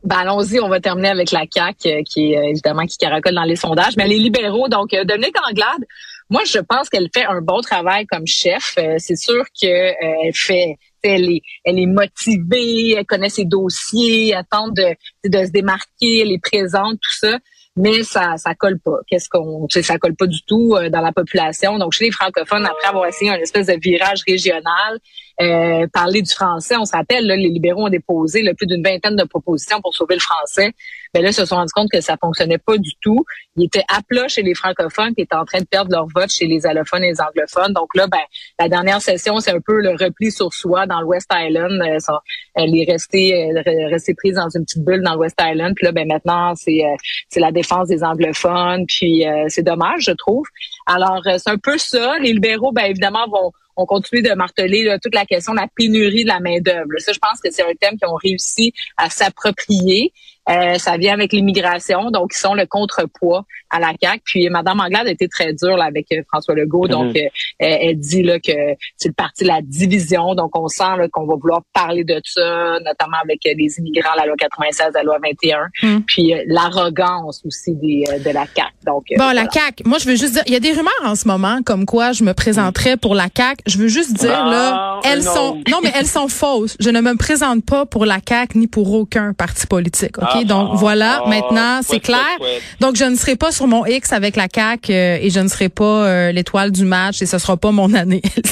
Ben 0.04 0.18
allons-y, 0.18 0.60
on 0.60 0.68
va 0.68 0.80
terminer 0.80 1.10
avec 1.10 1.32
la 1.32 1.44
CAQ 1.52 1.88
euh, 1.88 2.02
qui 2.04 2.34
est 2.34 2.50
évidemment 2.50 2.86
qui 2.86 2.98
caracole 2.98 3.36
dans 3.36 3.44
les 3.44 3.56
sondages. 3.56 3.96
Mais 3.98 4.08
les 4.08 4.18
libéraux, 4.20 4.68
donc 4.68 4.92
Dominique 4.92 5.36
Anglade, 5.48 5.86
moi, 6.32 6.44
je 6.46 6.60
pense 6.60 6.90
qu'elle 6.90 7.10
fait 7.14 7.26
un 7.26 7.42
bon 7.42 7.60
travail 7.62 8.06
comme 8.08 8.26
chef. 8.26 8.74
Euh, 8.78 8.96
c'est 8.98 9.18
sûr 9.18 9.44
qu'elle 9.54 9.96
euh, 10.02 10.32
fait 10.34 10.78
elle 11.04 11.30
est, 11.30 11.42
elle 11.66 11.80
est 11.80 11.88
motivée, 11.88 12.92
elle 12.92 13.06
connaît 13.06 13.30
ses 13.30 13.46
dossiers, 13.46 14.34
elle 14.36 14.46
tente 14.50 14.76
de, 14.76 14.96
de 15.28 15.46
se 15.46 15.52
démarquer, 15.52 16.20
elle 16.22 16.32
est 16.32 16.42
présente, 16.42 16.94
tout 16.94 17.18
ça 17.20 17.38
mais 17.76 18.04
ça 18.04 18.36
ça 18.38 18.54
colle 18.56 18.80
pas. 18.80 18.98
Qu'est-ce 19.08 19.30
qu'on 19.30 19.68
ça 19.70 19.98
colle 19.98 20.16
pas 20.16 20.28
du 20.28 20.42
tout 20.44 20.76
euh, 20.76 20.90
dans 20.90 21.02
la 21.02 21.12
population. 21.12 21.78
Donc 21.78 21.94
chez 21.94 22.06
les 22.06 22.12
francophones 22.12 22.66
après 22.66 22.88
avoir 22.88 23.06
essayé 23.08 23.32
un 23.32 23.40
espèce 23.40 23.68
de 23.68 23.80
virage 23.82 24.22
régional, 24.28 25.00
euh, 25.40 25.88
parler 25.94 26.22
du 26.22 26.32
français, 26.32 26.76
on 26.78 26.86
se 26.86 26.92
rappelle 26.92 27.26
là, 27.26 27.36
les 27.36 27.50
libéraux 27.50 27.86
ont 27.86 27.90
déposé 27.90 28.44
plus 28.56 28.68
d'une 28.68 28.84
vingtaine 28.84 29.16
de 29.16 29.24
propositions 29.24 29.82
pour 29.82 29.96
sauver 29.96 30.16
le 30.16 30.22
français. 30.22 30.74
Mais 31.14 31.22
là 31.22 31.30
ils 31.30 31.34
se 31.34 31.46
sont 31.46 31.56
rendus 31.56 31.74
compte 31.74 31.90
que 31.92 32.02
ça 32.02 32.16
fonctionnait 32.20 32.58
pas 32.58 32.78
du 32.78 32.92
tout. 33.02 33.26
Ils 33.58 33.66
étaient 33.66 33.84
à 33.90 34.02
plat 34.02 34.28
chez 34.28 34.44
les 34.44 34.56
francophones 34.56 35.14
qui 35.14 35.22
étaient 35.22 35.36
en 35.36 35.46
train 35.46 35.60
de 35.60 35.66
perdre 35.66 35.92
leur 35.92 36.08
vote 36.08 36.32
chez 36.32 36.48
les 36.48 36.66
allophones 36.66 37.04
et 37.04 37.10
les 37.12 37.22
anglophones. 37.22 37.74
Donc 37.74 37.90
là 37.96 38.08
ben 38.08 38.22
la 38.60 38.70
dernière 38.70 39.02
session 39.02 39.40
c'est 39.40 39.52
un 39.52 39.60
peu 39.60 39.82
le 39.82 39.92
repli 39.92 40.32
sur 40.32 40.54
soi 40.54 40.86
dans 40.86 41.02
l'West 41.02 41.30
Island. 41.34 41.82
Euh, 41.82 42.18
elle 42.56 42.76
est 42.76 42.90
restée 42.90 43.52
restée 43.90 44.14
prise 44.14 44.36
dans 44.36 44.50
une 44.50 44.64
petite 44.64 44.84
bulle 44.86 45.04
dans 45.04 45.16
l'West 45.16 45.38
Island. 45.42 45.74
Puis 45.76 45.86
là 45.86 45.92
ben 45.92 46.08
maintenant 46.08 46.56
c'est 46.56 46.82
c'est 47.30 47.40
la 47.40 47.52
défense 47.52 47.88
des 47.88 48.04
anglophones, 48.04 48.86
puis 48.88 49.28
euh, 49.28 49.46
c'est 49.48 49.64
dommage, 49.64 50.04
je 50.06 50.12
trouve. 50.12 50.46
Alors, 50.86 51.22
euh, 51.28 51.38
c'est 51.38 51.50
un 51.50 51.58
peu 51.58 51.78
ça. 51.78 52.18
Les 52.20 52.34
libéraux, 52.34 52.72
ben 52.72 52.84
évidemment, 52.84 53.28
vont 53.28 53.52
on 53.82 53.86
continue 53.86 54.22
de 54.22 54.34
marteler 54.34 54.96
toute 55.02 55.16
la 55.16 55.26
question 55.26 55.54
de 55.54 55.60
la 55.60 55.68
pénurie 55.76 56.24
de 56.24 56.30
la 56.30 56.40
main-d'œuvre. 56.40 56.88
Ça, 56.98 57.14
je 57.14 57.20
pense 57.20 57.40
que 57.44 57.52
c'est 57.52 57.64
un 57.64 57.74
thème 57.80 57.98
qu'ils 57.98 58.08
ont 58.08 58.16
réussi 58.16 58.74
à 58.98 59.10
s'approprier. 59.10 60.14
Euh, 60.50 60.76
ça 60.76 60.98
vient 60.98 61.14
avec 61.14 61.34
l'immigration, 61.34 62.10
donc 62.10 62.32
ils 62.34 62.40
sont 62.40 62.56
le 62.56 62.66
contrepoids 62.66 63.46
à 63.70 63.80
la 63.80 63.94
CAQ. 64.02 64.22
Puis 64.26 64.50
Mme 64.50 64.80
Anglade 64.80 65.08
a 65.08 65.12
été 65.12 65.28
très 65.28 65.54
dure 65.54 65.78
là, 65.78 65.86
avec 65.86 66.08
euh, 66.12 66.24
François 66.28 66.56
Legault, 66.56 66.88
donc 66.88 67.14
mhm. 67.14 67.16
euh, 67.16 67.30
elle 67.60 68.00
dit 68.00 68.24
là, 68.24 68.40
que 68.40 68.52
c'est 68.98 69.10
le 69.10 69.14
parti 69.14 69.44
de 69.44 69.50
la 69.50 69.62
division, 69.62 70.34
donc 70.34 70.58
on 70.58 70.68
sent 70.68 70.84
qu'on 71.12 71.26
va 71.26 71.36
vouloir 71.36 71.62
parler 71.74 72.04
de 72.04 72.20
ça, 72.26 72.80
notamment 72.84 73.18
avec 73.24 73.40
les 73.44 73.78
immigrants, 73.78 74.16
la 74.18 74.26
loi 74.26 74.36
96, 74.36 74.90
la 74.94 75.04
loi 75.04 75.18
21, 75.24 75.70
mhm. 75.84 76.04
puis 76.04 76.34
l'arrogance 76.48 77.42
aussi 77.46 77.76
des, 77.76 78.04
de 78.26 78.32
la 78.32 78.46
CAQ. 78.46 78.72
Donc, 78.86 79.06
bon, 79.18 79.32
la 79.32 79.48
CAQ, 79.50 79.84
moi 79.86 80.00
je 80.00 80.08
veux 80.08 80.16
juste 80.16 80.34
dire, 80.34 80.44
il 80.48 80.54
y 80.54 80.58
a 80.58 80.60
des 80.60 80.72
rumeurs 80.72 80.92
en 81.04 81.16
ce 81.16 81.28
moment 81.28 81.60
comme 81.64 81.86
quoi 81.86 82.14
je 82.14 82.24
me 82.24 82.34
présenterais 82.34 82.98
pour 82.98 83.14
la 83.14 83.28
CAQ. 83.36 83.62
Je 83.68 83.78
veux 83.78 83.88
juste 83.88 84.14
dire, 84.14 84.46
là, 84.46 84.74
ah, 84.74 85.00
elles 85.04 85.24
sont, 85.24 85.62
non, 85.70 85.80
mais 85.84 85.92
elles 85.96 86.08
sont 86.08 86.28
fausses. 86.28 86.76
Je 86.80 86.90
ne 86.90 87.00
me 87.00 87.16
présente 87.16 87.64
pas 87.64 87.86
pour 87.86 88.06
la 88.06 88.18
CAQ 88.28 88.58
ni 88.58 88.68
pour 88.68 88.92
aucun 88.94 89.34
parti 89.34 89.68
politique. 89.68 90.18
OK? 90.36 90.42
Ah, 90.42 90.44
Donc, 90.44 90.76
voilà. 90.76 91.22
Ah, 91.26 91.30
maintenant, 91.30 91.82
c'est 91.82 92.00
clair. 92.00 92.38
Donc, 92.80 92.96
je 92.96 93.06
ne 93.06 93.16
serai 93.16 93.36
pas 93.36 93.52
sur 93.52 93.68
mon 93.68 93.86
X 93.86 94.14
avec 94.14 94.36
la 94.36 94.48
CAQ 94.54 94.92
euh, 94.92 95.18
et 95.22 95.30
je 95.30 95.40
ne 95.40 95.48
serai 95.48 95.70
pas 95.70 95.84
euh, 95.84 96.32
l'étoile 96.32 96.72
du 96.72 96.86
match 96.86 97.22
et 97.22 97.26
ce 97.26 97.38
sera 97.38 97.58
pas 97.58 97.72
mon 97.72 97.94
année, 97.94 98.22
elle 98.36 98.44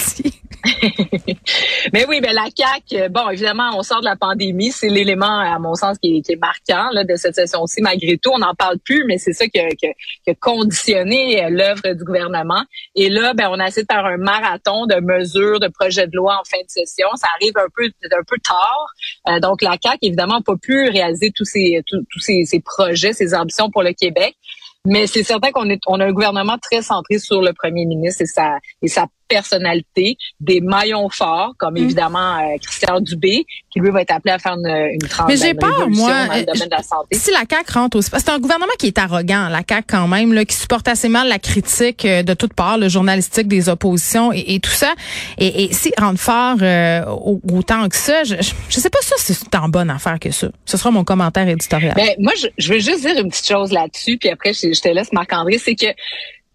Mais 1.94 2.06
oui, 2.08 2.20
ben 2.22 2.34
la 2.34 2.48
CAQ, 2.56 3.04
euh, 3.04 3.10
bon, 3.10 3.30
évidemment, 3.30 3.72
on 3.76 3.84
sort 3.84 4.02
de 4.02 4.06
la 4.06 4.16
pandémie. 4.16 4.72
C'est 4.72 4.90
l'élément, 4.90 5.40
à 5.40 5.58
mon 5.60 5.76
sens, 5.76 5.98
qui 6.00 6.22
est, 6.28 6.36
marquant 6.36 6.90
là, 6.92 7.04
de 7.04 7.16
cette 7.16 7.36
session-ci. 7.36 7.82
Malgré 7.82 8.18
tout, 8.18 8.32
on 8.34 8.40
n'en 8.40 8.54
parle 8.56 8.78
plus, 8.80 9.04
mais 9.06 9.18
c'est 9.18 9.34
ça 9.34 9.48
qui 9.48 9.60
a, 9.60 10.34
conditionné 10.40 11.50
l'œuvre 11.50 11.94
du 11.94 12.04
gouvernement. 12.04 12.64
Et 12.96 13.10
là, 13.10 13.34
ben, 13.34 13.50
on 13.52 13.60
a 13.60 13.68
essayé 13.68 13.84
de 13.84 13.94
faire 13.94 14.06
un 14.06 14.18
marathon 14.18 14.86
de 14.86 15.00
mesures, 15.02 15.60
de 15.60 15.68
projets 15.68 16.08
de 16.08 16.16
loi 16.16 16.40
en 16.40 16.44
fin 16.44 16.62
de 16.62 16.70
session. 16.70 17.08
Ça 17.16 17.28
arrive 17.40 17.54
un 17.58 17.68
peu, 17.76 17.86
un 17.86 18.24
peu 18.28 18.38
tard. 18.44 18.94
Euh, 19.28 19.40
donc, 19.40 19.62
la 19.62 19.78
CAQ, 19.82 19.98
évidemment, 20.02 20.36
n'a 20.36 20.42
pas 20.42 20.58
pu 20.62 20.90
réaliser 20.90 21.32
tous 21.36 21.46
ces, 21.46 21.69
tous, 21.86 22.20
ces, 22.20 22.46
ces 22.46 22.60
projets, 22.60 23.14
ces 23.14 23.34
ambitions 23.34 23.70
pour 23.70 23.84
le 23.84 23.94
Québec. 23.94 24.36
Mais 24.86 25.08
c'est 25.08 25.24
certain 25.24 25.52
qu'on 25.52 25.70
a 25.70 26.06
un 26.06 26.12
gouvernement 26.12 26.58
très 26.58 26.82
centré 26.82 27.20
sur 27.20 27.42
le 27.42 27.54
premier 27.54 27.86
ministre 27.86 28.22
et 28.22 28.26
sa, 28.26 28.58
et 28.82 28.88
sa 28.88 29.08
personnalité, 29.30 30.18
des 30.40 30.60
maillons 30.60 31.10
forts, 31.10 31.54
comme 31.58 31.76
mm. 31.76 31.78
évidemment 31.78 32.38
euh, 32.38 32.58
Christian 32.62 33.00
Dubé, 33.00 33.46
qui 33.72 33.80
lui 33.80 33.92
va 33.92 34.02
être 34.02 34.12
appelé 34.12 34.34
à 34.34 34.40
faire 34.40 34.54
une, 34.54 34.68
une 34.68 35.00
Mais 35.28 35.38
j'ai 35.38 35.54
peur, 35.54 35.88
moi, 35.90 36.28
dans 36.28 36.34
le 36.34 36.46
domaine 36.46 36.70
de 36.70 36.76
la 36.76 36.84
santé. 36.84 37.16
si 37.16 37.32
la 37.32 37.44
CAQ 37.50 37.72
rentre 37.72 37.98
aussi, 37.98 38.10
c'est 38.12 38.30
un 38.30 38.40
gouvernement 38.40 38.74
qui 38.78 38.88
est 38.88 38.98
arrogant, 38.98 39.48
la 39.50 39.62
CAQ 39.68 39.86
quand 39.88 40.08
même, 40.08 40.34
là, 40.34 40.44
qui 40.44 40.56
supporte 40.56 40.88
assez 40.88 41.08
mal 41.08 41.28
la 41.30 41.40
critique 41.40 42.04
euh, 42.06 42.24
de 42.24 42.34
toutes 42.34 42.54
parts, 42.54 42.78
le 42.78 42.90
journalistique 42.90 43.48
des 43.48 43.70
oppositions 43.70 44.32
et, 44.34 44.60
tout 44.60 44.72
ça. 44.72 44.94
Et, 45.38 45.66
et 45.66 45.74
si 45.74 45.92
rentre 45.98 46.20
fort 46.20 46.58
euh, 46.62 47.06
autant 47.52 47.88
que 47.88 47.96
ça, 47.96 48.24
je, 48.24 48.36
je 48.40 48.80
sais 48.80 48.90
pas 48.90 49.00
ça 49.02 49.16
si 49.18 49.34
c'est 49.34 49.56
en 49.56 49.70
bonne 49.70 49.90
affaire 49.90 50.20
que 50.20 50.32
ça. 50.32 50.48
Ce 50.66 50.78
sera 50.78 50.92
mon 50.92 51.04
commentaire 51.04 51.48
éditorial. 51.48 51.94
Ben, 51.96 52.10
moi, 52.20 52.34
je, 52.38 52.48
je 52.58 52.74
veux 52.74 52.80
juste 52.80 53.02
dire 53.02 53.18
une 53.18 53.30
petite 53.30 53.48
chose 53.48 53.72
là-dessus, 53.72 54.18
puis 54.18 54.30
après, 54.30 54.54
je, 54.54 54.74
je 54.74 54.82
te 54.82 54.90
laisse 54.90 55.12
Marc-André, 55.14 55.58
c'est 55.58 55.76
que 55.76 55.88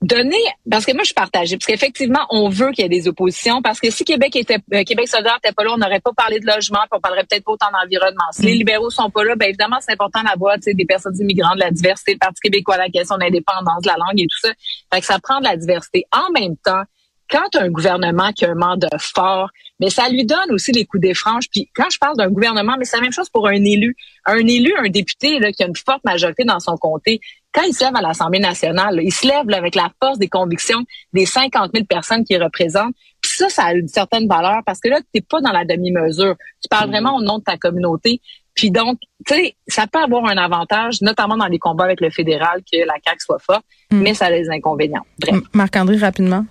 donner, 0.04 0.42
parce 0.70 0.84
que 0.84 0.92
moi 0.92 1.02
je 1.02 1.06
suis 1.06 1.14
partagée, 1.14 1.56
parce 1.56 1.66
qu'effectivement 1.66 2.26
on 2.30 2.48
veut 2.48 2.70
qu'il 2.70 2.82
y 2.82 2.86
ait 2.86 2.88
des 2.88 3.08
oppositions, 3.08 3.62
parce 3.62 3.80
que 3.80 3.90
si 3.90 4.04
Québec 4.04 4.36
était 4.36 4.58
euh, 4.72 4.84
Québec 4.84 5.08
solidaire 5.08 5.38
n'était 5.42 5.54
pas 5.54 5.64
là, 5.64 5.72
on 5.74 5.78
n'aurait 5.78 6.00
pas 6.00 6.12
parlé 6.16 6.40
de 6.40 6.46
logement, 6.46 6.80
puis 6.80 6.98
on 6.98 7.00
parlerait 7.00 7.24
peut-être 7.28 7.44
pas 7.44 7.52
autant 7.52 7.70
d'environnement. 7.72 8.24
Si 8.32 8.42
les 8.42 8.54
mm. 8.54 8.58
libéraux 8.58 8.90
sont 8.90 9.10
pas 9.10 9.24
là, 9.24 9.36
ben 9.36 9.48
évidemment 9.48 9.78
c'est 9.80 9.92
important 9.92 10.22
d'avoir 10.22 10.56
des 10.58 10.84
personnes 10.84 11.16
immigrantes, 11.20 11.56
de 11.56 11.60
la 11.60 11.70
diversité, 11.70 12.12
le 12.12 12.18
Parti 12.18 12.40
québécois, 12.40 12.76
la 12.76 12.88
question 12.88 13.16
de 13.16 13.22
l'indépendance, 13.22 13.82
de 13.82 13.88
la 13.88 13.96
langue 13.96 14.20
et 14.20 14.26
tout 14.26 14.48
ça. 14.48 14.52
Fait 14.92 15.00
que 15.00 15.06
ça 15.06 15.18
prend 15.18 15.38
de 15.38 15.44
la 15.44 15.56
diversité. 15.56 16.04
En 16.12 16.30
même 16.32 16.56
temps, 16.56 16.82
quand 17.30 17.56
un 17.56 17.68
gouvernement 17.68 18.32
qui 18.32 18.44
a 18.44 18.50
un 18.50 18.54
mandat 18.54 18.98
fort, 18.98 19.50
mais 19.80 19.90
ça 19.90 20.08
lui 20.08 20.24
donne 20.24 20.52
aussi 20.52 20.72
les 20.72 20.84
coups 20.84 21.02
des 21.02 21.14
franges. 21.14 21.48
Puis 21.50 21.68
quand 21.74 21.90
je 21.90 21.98
parle 21.98 22.16
d'un 22.16 22.30
gouvernement, 22.30 22.76
mais 22.78 22.84
c'est 22.84 22.96
la 22.96 23.02
même 23.02 23.12
chose 23.12 23.28
pour 23.28 23.48
un 23.48 23.64
élu. 23.64 23.96
Un 24.26 24.46
élu, 24.46 24.72
un 24.78 24.88
député 24.88 25.38
là, 25.38 25.52
qui 25.52 25.62
a 25.62 25.66
une 25.66 25.76
forte 25.76 26.04
majorité 26.04 26.44
dans 26.44 26.60
son 26.60 26.76
comté, 26.76 27.20
quand 27.54 27.62
il 27.62 27.72
se 27.72 27.84
lève 27.84 27.94
à 27.94 28.02
l'Assemblée 28.02 28.40
nationale, 28.40 28.98
il 29.00 29.12
se 29.12 29.26
lève 29.26 29.48
avec 29.56 29.76
la 29.76 29.90
force 30.02 30.18
des 30.18 30.28
convictions 30.28 30.84
des 31.12 31.24
50 31.24 31.70
000 31.72 31.86
personnes 31.86 32.24
qu'il 32.24 32.42
représente. 32.42 32.94
Puis 33.22 33.32
ça, 33.36 33.48
ça 33.48 33.64
a 33.66 33.72
une 33.74 33.88
certaine 33.88 34.26
valeur 34.26 34.60
parce 34.66 34.80
que 34.80 34.88
là, 34.88 34.98
tu 34.98 35.06
n'es 35.14 35.20
pas 35.20 35.40
dans 35.40 35.52
la 35.52 35.64
demi-mesure. 35.64 36.34
Tu 36.60 36.68
parles 36.68 36.90
vraiment 36.90 37.16
au 37.16 37.22
nom 37.22 37.38
de 37.38 37.44
ta 37.44 37.56
communauté. 37.56 38.20
Puis 38.54 38.70
donc, 38.70 38.98
tu 39.26 39.34
sais, 39.34 39.56
ça 39.68 39.86
peut 39.86 40.00
avoir 40.00 40.26
un 40.26 40.36
avantage, 40.36 41.00
notamment 41.00 41.36
dans 41.36 41.46
les 41.46 41.58
combats 41.58 41.84
avec 41.84 42.00
le 42.00 42.10
fédéral, 42.10 42.60
que 42.60 42.78
la 42.78 42.94
CAQ 43.04 43.18
soit 43.20 43.38
forte, 43.38 43.64
mais 43.92 44.14
ça 44.14 44.26
a 44.26 44.30
des 44.30 44.50
inconvénients. 44.50 45.06
Bref. 45.20 45.40
Marc-André, 45.52 45.96
rapidement. 45.96 46.44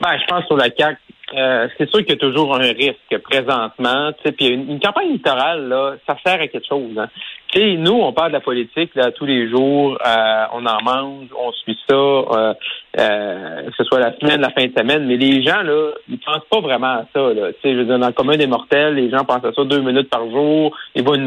Ben, 0.00 0.16
je 0.18 0.26
pense 0.28 0.44
sur 0.46 0.56
la 0.56 0.70
CAQ, 0.74 0.98
euh, 1.36 1.68
c'est 1.76 1.88
sûr 1.90 2.00
qu'il 2.00 2.10
y 2.10 2.12
a 2.12 2.16
toujours 2.16 2.54
un 2.54 2.72
risque 2.72 3.18
présentement. 3.22 4.12
Puis 4.36 4.46
une, 4.46 4.70
une 4.70 4.80
campagne 4.80 5.10
électorale, 5.10 5.68
là, 5.68 5.96
ça 6.06 6.16
sert 6.24 6.40
à 6.40 6.48
quelque 6.48 6.66
chose. 6.66 6.96
Hein. 6.96 7.08
sais, 7.52 7.76
nous, 7.76 7.92
on 7.92 8.12
parle 8.12 8.28
de 8.28 8.34
la 8.34 8.40
politique 8.40 8.94
là, 8.94 9.10
tous 9.12 9.26
les 9.26 9.48
jours, 9.48 9.98
euh, 10.04 10.44
on 10.54 10.64
en 10.64 10.82
mange, 10.82 11.26
on 11.38 11.52
suit 11.52 11.78
ça, 11.88 11.94
euh, 11.94 12.54
euh, 12.98 13.62
que 13.66 13.76
ce 13.76 13.84
soit 13.84 14.00
la 14.00 14.16
semaine, 14.18 14.40
la 14.40 14.50
fin 14.50 14.64
de 14.64 14.72
semaine, 14.76 15.06
mais 15.06 15.16
les 15.16 15.42
gens, 15.42 15.62
là, 15.62 15.92
ils 16.08 16.18
pensent 16.18 16.46
pas 16.50 16.60
vraiment 16.60 16.86
à 16.86 17.04
ça. 17.12 17.20
Là. 17.34 17.50
sais, 17.62 17.72
je 17.72 17.78
veux 17.78 17.84
dire, 17.84 17.98
dans 17.98 18.06
le 18.06 18.12
commun 18.12 18.36
des 18.36 18.46
mortels, 18.46 18.94
les 18.94 19.10
gens 19.10 19.24
pensent 19.24 19.44
à 19.44 19.52
ça 19.52 19.64
deux 19.64 19.80
minutes 19.80 20.10
par 20.10 20.28
jour, 20.30 20.74
ils 20.94 21.04
voient 21.04 21.16
une 21.16 21.24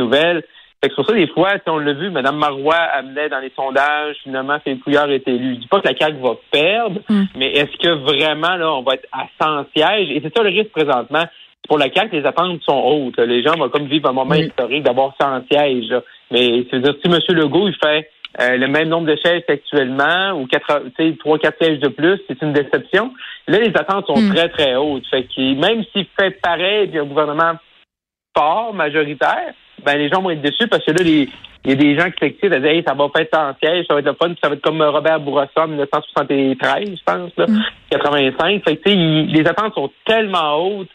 que 0.89 0.95
sur 0.95 1.05
ça, 1.05 1.13
des 1.13 1.27
fois, 1.27 1.51
si 1.53 1.69
on 1.69 1.77
l'a 1.77 1.93
vu, 1.93 2.09
Mme 2.09 2.37
Marois 2.37 2.75
amenait 2.75 3.29
dans 3.29 3.39
les 3.39 3.51
sondages, 3.55 4.15
finalement, 4.23 4.57
Philippe 4.63 4.83
Couillard 4.83 5.09
est 5.11 5.27
élu. 5.27 5.55
Je 5.55 5.59
dis 5.59 5.67
pas 5.67 5.79
que 5.81 5.87
la 5.87 5.95
CAQ 5.95 6.17
va 6.21 6.35
perdre, 6.51 7.01
Mm. 7.09 7.23
mais 7.35 7.51
est-ce 7.51 7.77
que 7.77 7.89
vraiment, 7.89 8.55
là, 8.55 8.73
on 8.73 8.81
va 8.81 8.95
être 8.95 9.07
à 9.11 9.25
100 9.41 9.65
sièges? 9.75 10.09
Et 10.09 10.21
c'est 10.23 10.35
ça 10.35 10.41
le 10.43 10.49
risque 10.49 10.71
présentement. 10.71 11.23
Pour 11.67 11.77
la 11.77 11.91
CAQ, 11.93 12.15
les 12.21 12.25
attentes 12.25 12.61
sont 12.63 12.81
hautes. 12.83 13.19
Les 13.19 13.43
gens 13.43 13.53
vont 13.57 13.69
comme 13.69 13.85
vivre 13.85 14.09
un 14.09 14.13
moment 14.13 14.33
historique 14.33 14.81
d'avoir 14.83 15.13
100 15.21 15.43
sièges. 15.51 15.87
là. 15.89 16.01
Mais 16.31 16.65
c'est-à-dire, 16.69 16.95
si 17.03 17.11
M. 17.11 17.19
Legault, 17.37 17.67
il 17.67 17.75
fait 17.75 18.09
euh, 18.39 18.57
le 18.57 18.67
même 18.67 18.87
nombre 18.87 19.07
de 19.07 19.15
sièges 19.17 19.43
qu'actuellement, 19.47 20.31
ou 20.39 20.47
quatre, 20.47 20.81
trois, 21.19 21.37
quatre 21.37 21.61
sièges 21.63 21.79
de 21.79 21.89
plus, 21.89 22.19
c'est 22.27 22.41
une 22.41 22.53
déception. 22.53 23.13
Là, 23.47 23.59
les 23.59 23.75
attentes 23.75 24.07
sont 24.07 24.19
Mm. 24.19 24.33
très, 24.33 24.49
très 24.49 24.75
hautes. 24.77 25.05
Fait 25.11 25.23
que 25.23 25.53
même 25.59 25.83
s'il 25.91 26.07
fait 26.19 26.31
pareil, 26.41 26.87
puis 26.87 26.97
un 26.97 27.05
gouvernement 27.05 27.53
fort, 28.35 28.73
majoritaire, 28.73 29.53
ben 29.85 29.97
les 29.97 30.09
gens 30.09 30.21
vont 30.21 30.29
être 30.31 30.41
déçus 30.41 30.67
parce 30.67 30.83
que 30.85 30.91
là, 30.91 31.03
les, 31.03 31.29
il 31.63 31.69
y 31.69 31.73
a 31.73 31.75
des 31.75 31.95
gens 31.97 32.09
qui 32.09 32.17
s'excitent 32.19 32.53
à 32.53 32.59
dire 32.59 32.69
hey, 32.71 32.83
ça 32.85 32.93
va 32.93 33.05
être 33.19 33.37
en 33.37 33.53
siège, 33.61 33.85
ça 33.87 33.93
va 33.93 33.99
être 33.99 34.05
le 34.07 34.13
fun, 34.15 34.29
puis 34.29 34.39
ça 34.41 34.49
va 34.49 34.55
être 34.55 34.61
comme 34.61 34.81
Robert 34.81 35.19
Bourassa 35.19 35.63
en 35.63 35.67
1973, 35.67 36.89
je 36.97 37.03
pense, 37.05 37.31
là, 37.37 37.45
85. 37.91 38.63
Fait 38.63 38.77
que, 38.77 38.89
il- 38.89 39.31
les 39.33 39.47
attentes 39.47 39.73
sont 39.75 39.91
tellement 40.05 40.55
hautes 40.57 40.87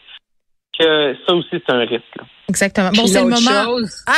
que 0.77 1.15
ça 1.25 1.33
aussi, 1.33 1.49
c'est 1.51 1.71
un 1.73 1.79
risque. 1.79 2.03
là. 2.17 2.23
Exactement. 2.49 2.89
Bon, 2.95 3.07
c'est 3.07 3.19
le 3.19 3.25
moment. 3.25 3.63
chose- 3.65 4.03
Ah, 4.07 4.13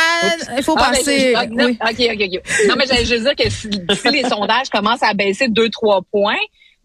il 0.57 0.63
faut 0.63 0.75
Ah, 0.77 0.89
ben, 0.91 0.97
passer. 0.97 1.31
je- 1.31 1.35
ah, 1.35 1.45
oui. 1.49 1.77
OK, 1.81 2.15
OK, 2.15 2.27
OK. 2.35 2.67
Non, 2.67 2.75
mais 2.77 2.85
j'allais 2.85 3.05
juste 3.05 3.23
dire 3.23 3.35
que 3.35 3.49
si, 3.49 3.69
si 3.95 4.09
les 4.11 4.23
sondages 4.23 4.69
commencent 4.69 5.01
à 5.03 5.13
baisser 5.13 5.47
de 5.47 5.53
2-3 5.53 6.01
points, 6.11 6.35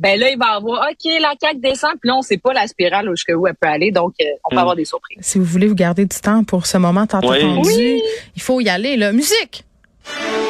ben 0.00 0.18
là, 0.18 0.28
il 0.30 0.38
va 0.38 0.46
y 0.46 0.56
avoir, 0.56 0.88
OK, 0.90 1.12
la 1.20 1.34
CAQ 1.40 1.60
descend, 1.60 1.92
puis 2.00 2.08
là, 2.08 2.16
on 2.16 2.22
sait 2.22 2.36
pas 2.38 2.52
la 2.52 2.66
spirale 2.66 3.08
jusqu'où 3.10 3.46
elle 3.46 3.54
peut 3.54 3.68
aller, 3.68 3.90
donc 3.92 4.12
euh, 4.20 4.24
on 4.44 4.50
peut 4.50 4.56
Mm. 4.56 4.58
avoir 4.58 4.76
des 4.76 4.84
surprises. 4.84 5.18
Si 5.22 5.38
vous 5.38 5.44
voulez 5.44 5.66
vous 5.68 5.74
garder 5.74 6.04
du 6.04 6.16
temps 6.20 6.42
pour 6.44 6.66
ce 6.66 6.76
moment 6.78 7.06
tant 7.06 7.20
Oui. 7.22 7.36
attendu, 7.38 7.68
Oui. 7.68 8.02
il 8.36 8.42
faut 8.42 8.60
y 8.60 8.68
aller. 8.68 8.96
Là. 8.96 9.12
Musique! 9.12 9.64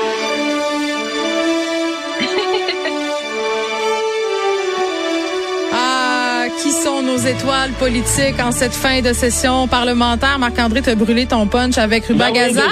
Ah, 5.73 6.45
qui 6.63 6.71
sont 6.71 7.03
nos 7.03 7.17
étoiles 7.17 7.71
politiques 7.73 8.39
en 8.41 8.53
cette 8.53 8.73
fin 8.75 9.01
de 9.01 9.13
session 9.13 9.67
parlementaire? 9.69 10.39
Marc-André, 10.39 10.83
t'as 10.83 10.95
brûlé 10.95 11.27
ton 11.27 11.47
punch 11.47 11.79
avec 11.79 12.05
Ruba 12.07 12.31
Ben 12.31 12.33
oui, 12.33 12.39
Gazal. 12.55 12.65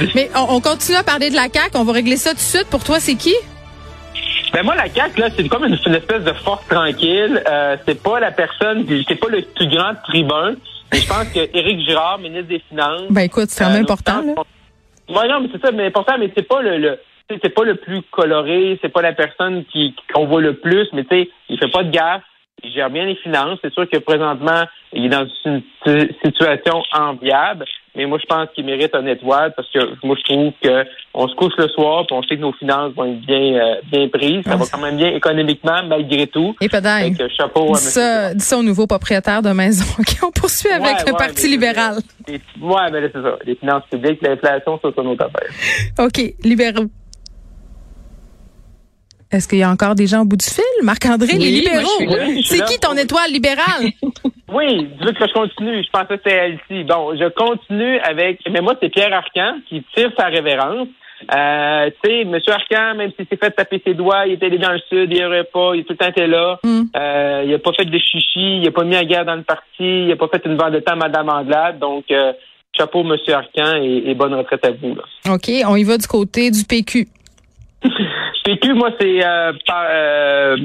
déjà. 0.00 0.12
Mais 0.14 0.30
on, 0.34 0.56
on 0.56 0.60
continue 0.60 0.96
à 0.96 1.02
parler 1.02 1.30
de 1.30 1.36
la 1.36 1.44
CAQ. 1.52 1.70
On 1.76 1.84
va 1.84 1.92
régler 1.92 2.16
ça 2.16 2.30
tout 2.30 2.36
de 2.36 2.40
suite. 2.40 2.66
Pour 2.66 2.82
toi, 2.84 2.98
c'est 3.00 3.14
qui? 3.14 3.34
Ben 4.52 4.62
moi, 4.64 4.74
la 4.74 4.88
CAQ, 4.88 5.18
là, 5.20 5.28
c'est 5.34 5.48
comme 5.48 5.64
une, 5.64 5.78
une 5.86 5.94
espèce 5.94 6.24
de 6.24 6.32
force 6.32 6.66
tranquille. 6.68 7.42
Euh, 7.48 7.76
c'est 7.86 8.02
pas 8.02 8.20
la 8.20 8.30
personne, 8.32 8.84
c'est 9.08 9.14
pas 9.18 9.28
le 9.28 9.42
plus 9.42 9.68
grand 9.68 9.94
tribun. 10.04 10.54
Mais 10.92 10.98
je 10.98 11.08
pense 11.08 11.28
que 11.32 11.40
Éric 11.56 11.80
Girard, 11.88 12.18
ministre 12.18 12.48
des 12.48 12.62
Finances. 12.68 13.06
Ben 13.10 13.22
écoute, 13.22 13.48
c'est 13.48 13.64
vraiment 13.64 13.78
Euh, 13.78 13.82
important. 13.82 14.20
Là. 14.22 14.34
Ouais, 15.08 15.28
non, 15.28 15.40
mais 15.40 15.48
c'est 15.52 15.60
ça, 15.64 15.72
mais 15.72 15.86
important, 15.86 16.14
mais 16.18 16.30
c'est 16.36 16.46
pas 16.46 16.60
le, 16.62 16.76
le 16.78 16.98
c'est 17.42 17.48
pas 17.54 17.64
le 17.64 17.76
plus 17.76 18.02
coloré, 18.10 18.78
c'est 18.82 18.90
pas 18.90 19.00
la 19.00 19.14
personne 19.14 19.64
qui 19.72 19.94
qu'on 20.12 20.26
voit 20.26 20.42
le 20.42 20.54
plus, 20.54 20.86
mais 20.92 21.04
tu 21.04 21.16
sais, 21.16 21.30
il 21.48 21.58
fait 21.58 21.68
pas 21.70 21.82
de 21.82 21.90
gaffe, 21.90 22.22
il 22.62 22.70
gère 22.72 22.90
bien 22.90 23.06
les 23.06 23.14
finances. 23.16 23.58
C'est 23.62 23.72
sûr 23.72 23.88
que 23.88 23.96
présentement, 23.96 24.64
il 24.92 25.06
est 25.06 25.08
dans 25.08 25.26
une 25.46 25.62
si- 25.86 26.14
situation 26.22 26.82
enviable, 26.92 27.64
mais 27.94 28.06
moi 28.06 28.18
je 28.20 28.26
pense 28.26 28.48
qu'il 28.54 28.64
mérite 28.64 28.94
un 28.94 29.04
étoile 29.06 29.52
parce 29.56 29.68
que 29.70 29.78
moi 30.06 30.16
je 30.18 30.22
trouve 30.32 30.52
que 30.62 30.84
on 31.14 31.28
se 31.28 31.34
couche 31.34 31.52
le 31.58 31.68
soir, 31.68 32.06
puis 32.06 32.16
on 32.16 32.22
sait 32.22 32.36
que 32.36 32.40
nos 32.40 32.52
finances 32.54 32.92
vont 32.94 33.04
être 33.04 33.20
bien 33.20 33.54
euh, 33.54 33.74
bien 33.90 34.08
prises, 34.08 34.42
ça 34.44 34.52
Ah, 34.52 34.56
va 34.56 34.64
quand 34.70 34.80
même 34.80 34.96
bien 34.96 35.08
économiquement 35.14 35.82
malgré 35.86 36.26
tout. 36.26 36.54
Et 36.60 36.68
que 36.68 37.28
chapeau 37.36 37.74
à 37.74 37.78
Dis 37.78 37.84
ça, 37.84 38.34
dis 38.34 38.44
ça 38.44 38.56
au 38.58 38.62
nouveau 38.62 38.86
propriétaire 38.86 39.42
de 39.42 39.50
maison. 39.50 39.84
OK, 39.98 40.06
on 40.22 40.30
poursuit 40.30 40.70
avec 40.70 40.84
Ouais, 40.86 41.04
le 41.06 41.12
Parti 41.12 41.44
mais- 41.44 41.48
libéral. 41.50 41.96
Ouais, 42.60 42.90
mais 42.90 43.00
là, 43.02 43.08
c'est 43.12 43.22
ça. 43.22 43.36
Les 43.44 43.54
finances 43.56 43.82
publiques, 43.90 44.20
l'inflation, 44.22 44.78
ça, 44.82 44.88
c'est 44.94 45.02
une 45.02 45.08
autre 45.08 45.24
affaire. 45.26 45.50
OK, 45.98 46.34
libéraux. 46.44 46.86
Est-ce 49.32 49.48
qu'il 49.48 49.58
y 49.58 49.62
a 49.62 49.70
encore 49.70 49.94
des 49.94 50.06
gens 50.06 50.22
au 50.22 50.24
bout 50.26 50.36
du 50.36 50.44
fil? 50.44 50.62
Marc-André, 50.82 51.32
les 51.32 51.38
Oui, 51.38 51.50
libéraux. 51.62 52.42
C'est 52.44 52.64
qui 52.66 52.78
ton 52.78 52.96
étoile 52.96 53.30
libérale? 53.32 53.90
Oui, 54.54 54.86
tu 54.98 55.06
veux 55.06 55.12
que 55.12 55.26
je 55.26 55.32
continue. 55.32 55.82
Je 55.82 55.90
pensais 55.90 56.08
que 56.08 56.20
c'était 56.22 56.58
Elsie. 56.70 56.84
Bon, 56.84 57.16
je 57.16 57.26
continue 57.30 57.98
avec... 58.00 58.38
Mais 58.50 58.60
moi, 58.60 58.74
c'est 58.82 58.90
Pierre 58.90 59.10
Arcan 59.14 59.54
qui 59.66 59.82
tire 59.94 60.12
sa 60.14 60.26
révérence. 60.26 60.88
Euh, 61.34 61.90
tu 62.04 62.10
sais, 62.10 62.20
M. 62.20 62.38
Arcan, 62.48 62.94
même 62.96 63.12
s'il 63.16 63.26
s'est 63.28 63.38
fait 63.38 63.50
taper 63.52 63.80
ses 63.82 63.94
doigts, 63.94 64.26
il 64.26 64.34
était 64.34 64.46
allé 64.46 64.58
dans 64.58 64.72
le 64.72 64.80
sud, 64.90 65.10
il 65.10 65.16
n'y 65.16 65.24
aurait 65.24 65.44
pas, 65.44 65.72
il 65.74 65.80
a 65.80 65.84
tout 65.84 65.92
le 65.92 65.96
temps 65.96 66.08
été 66.08 66.26
là. 66.26 66.58
Mm. 66.64 66.82
Euh, 66.94 67.44
il 67.46 67.54
a 67.54 67.58
pas 67.60 67.72
fait 67.72 67.86
de 67.86 67.98
chichi, 67.98 68.58
il 68.58 68.68
a 68.68 68.72
pas 68.72 68.84
mis 68.84 68.92
la 68.92 69.04
guerre 69.06 69.24
dans 69.24 69.36
le 69.36 69.42
parti, 69.42 69.64
il 69.78 70.12
a 70.12 70.16
pas 70.16 70.28
fait 70.28 70.42
une 70.44 70.56
vendetta 70.58 70.92
à 70.92 70.96
Mme 70.96 71.28
Anglade. 71.30 71.78
Donc, 71.78 72.04
euh, 72.10 72.34
chapeau, 72.76 73.00
M. 73.00 73.16
Arcan, 73.32 73.76
et, 73.82 74.10
et 74.10 74.14
bonne 74.14 74.34
retraite 74.34 74.66
à 74.66 74.72
vous. 74.72 74.94
Là. 74.94 75.32
OK, 75.32 75.50
on 75.66 75.76
y 75.76 75.84
va 75.84 75.96
du 75.96 76.06
côté 76.06 76.50
du 76.50 76.64
PQ. 76.64 77.08
PQ, 78.44 78.74
moi, 78.74 78.90
c'est 79.00 79.24
euh, 79.24 79.52
par, 79.66 79.84
euh, 79.88 80.56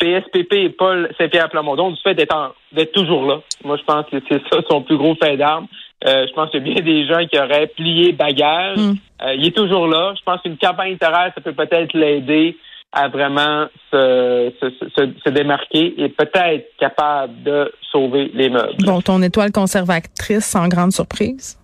PSPP 0.00 0.52
et 0.54 0.68
Paul 0.70 1.08
Saint-Pierre 1.18 1.48
Plamondon 1.50 1.90
du 1.90 2.00
fait 2.02 2.14
d'être 2.14 2.34
en- 2.34 2.50
d'être 2.72 2.92
toujours 2.92 3.24
là. 3.26 3.40
Moi, 3.64 3.76
je 3.76 3.82
pense 3.84 4.06
que 4.10 4.16
c'est 4.28 4.42
ça 4.50 4.58
son 4.68 4.82
plus 4.82 4.96
gros 4.96 5.14
fait 5.22 5.36
d'armes. 5.36 5.66
Euh, 6.04 6.26
je 6.28 6.32
pense 6.32 6.50
qu'il 6.50 6.66
y 6.66 6.70
a 6.70 6.72
bien 6.74 6.82
des 6.82 7.06
gens 7.06 7.24
qui 7.26 7.38
auraient 7.38 7.68
plié 7.68 8.12
bagage. 8.12 8.76
Mm. 8.78 8.94
Euh, 9.24 9.34
il 9.34 9.46
est 9.46 9.56
toujours 9.56 9.86
là. 9.86 10.14
Je 10.18 10.22
pense 10.24 10.40
qu'une 10.40 10.58
campagne 10.58 10.88
électorale, 10.88 11.32
ça 11.34 11.40
peut 11.40 11.52
peut-être 11.52 11.92
l'aider 11.94 12.56
à 12.92 13.08
vraiment 13.08 13.66
se, 13.92 14.52
se, 14.60 14.68
se, 14.70 15.08
se 15.24 15.30
démarquer 15.30 15.94
et 15.96 16.08
peut-être 16.08 16.66
capable 16.78 17.42
de 17.44 17.72
sauver 17.90 18.30
les 18.34 18.50
meubles. 18.50 18.74
Bon, 18.84 19.00
ton 19.00 19.22
étoile 19.22 19.52
conservatrice, 19.52 20.44
sans 20.44 20.66
grande 20.68 20.92
surprise? 20.92 21.56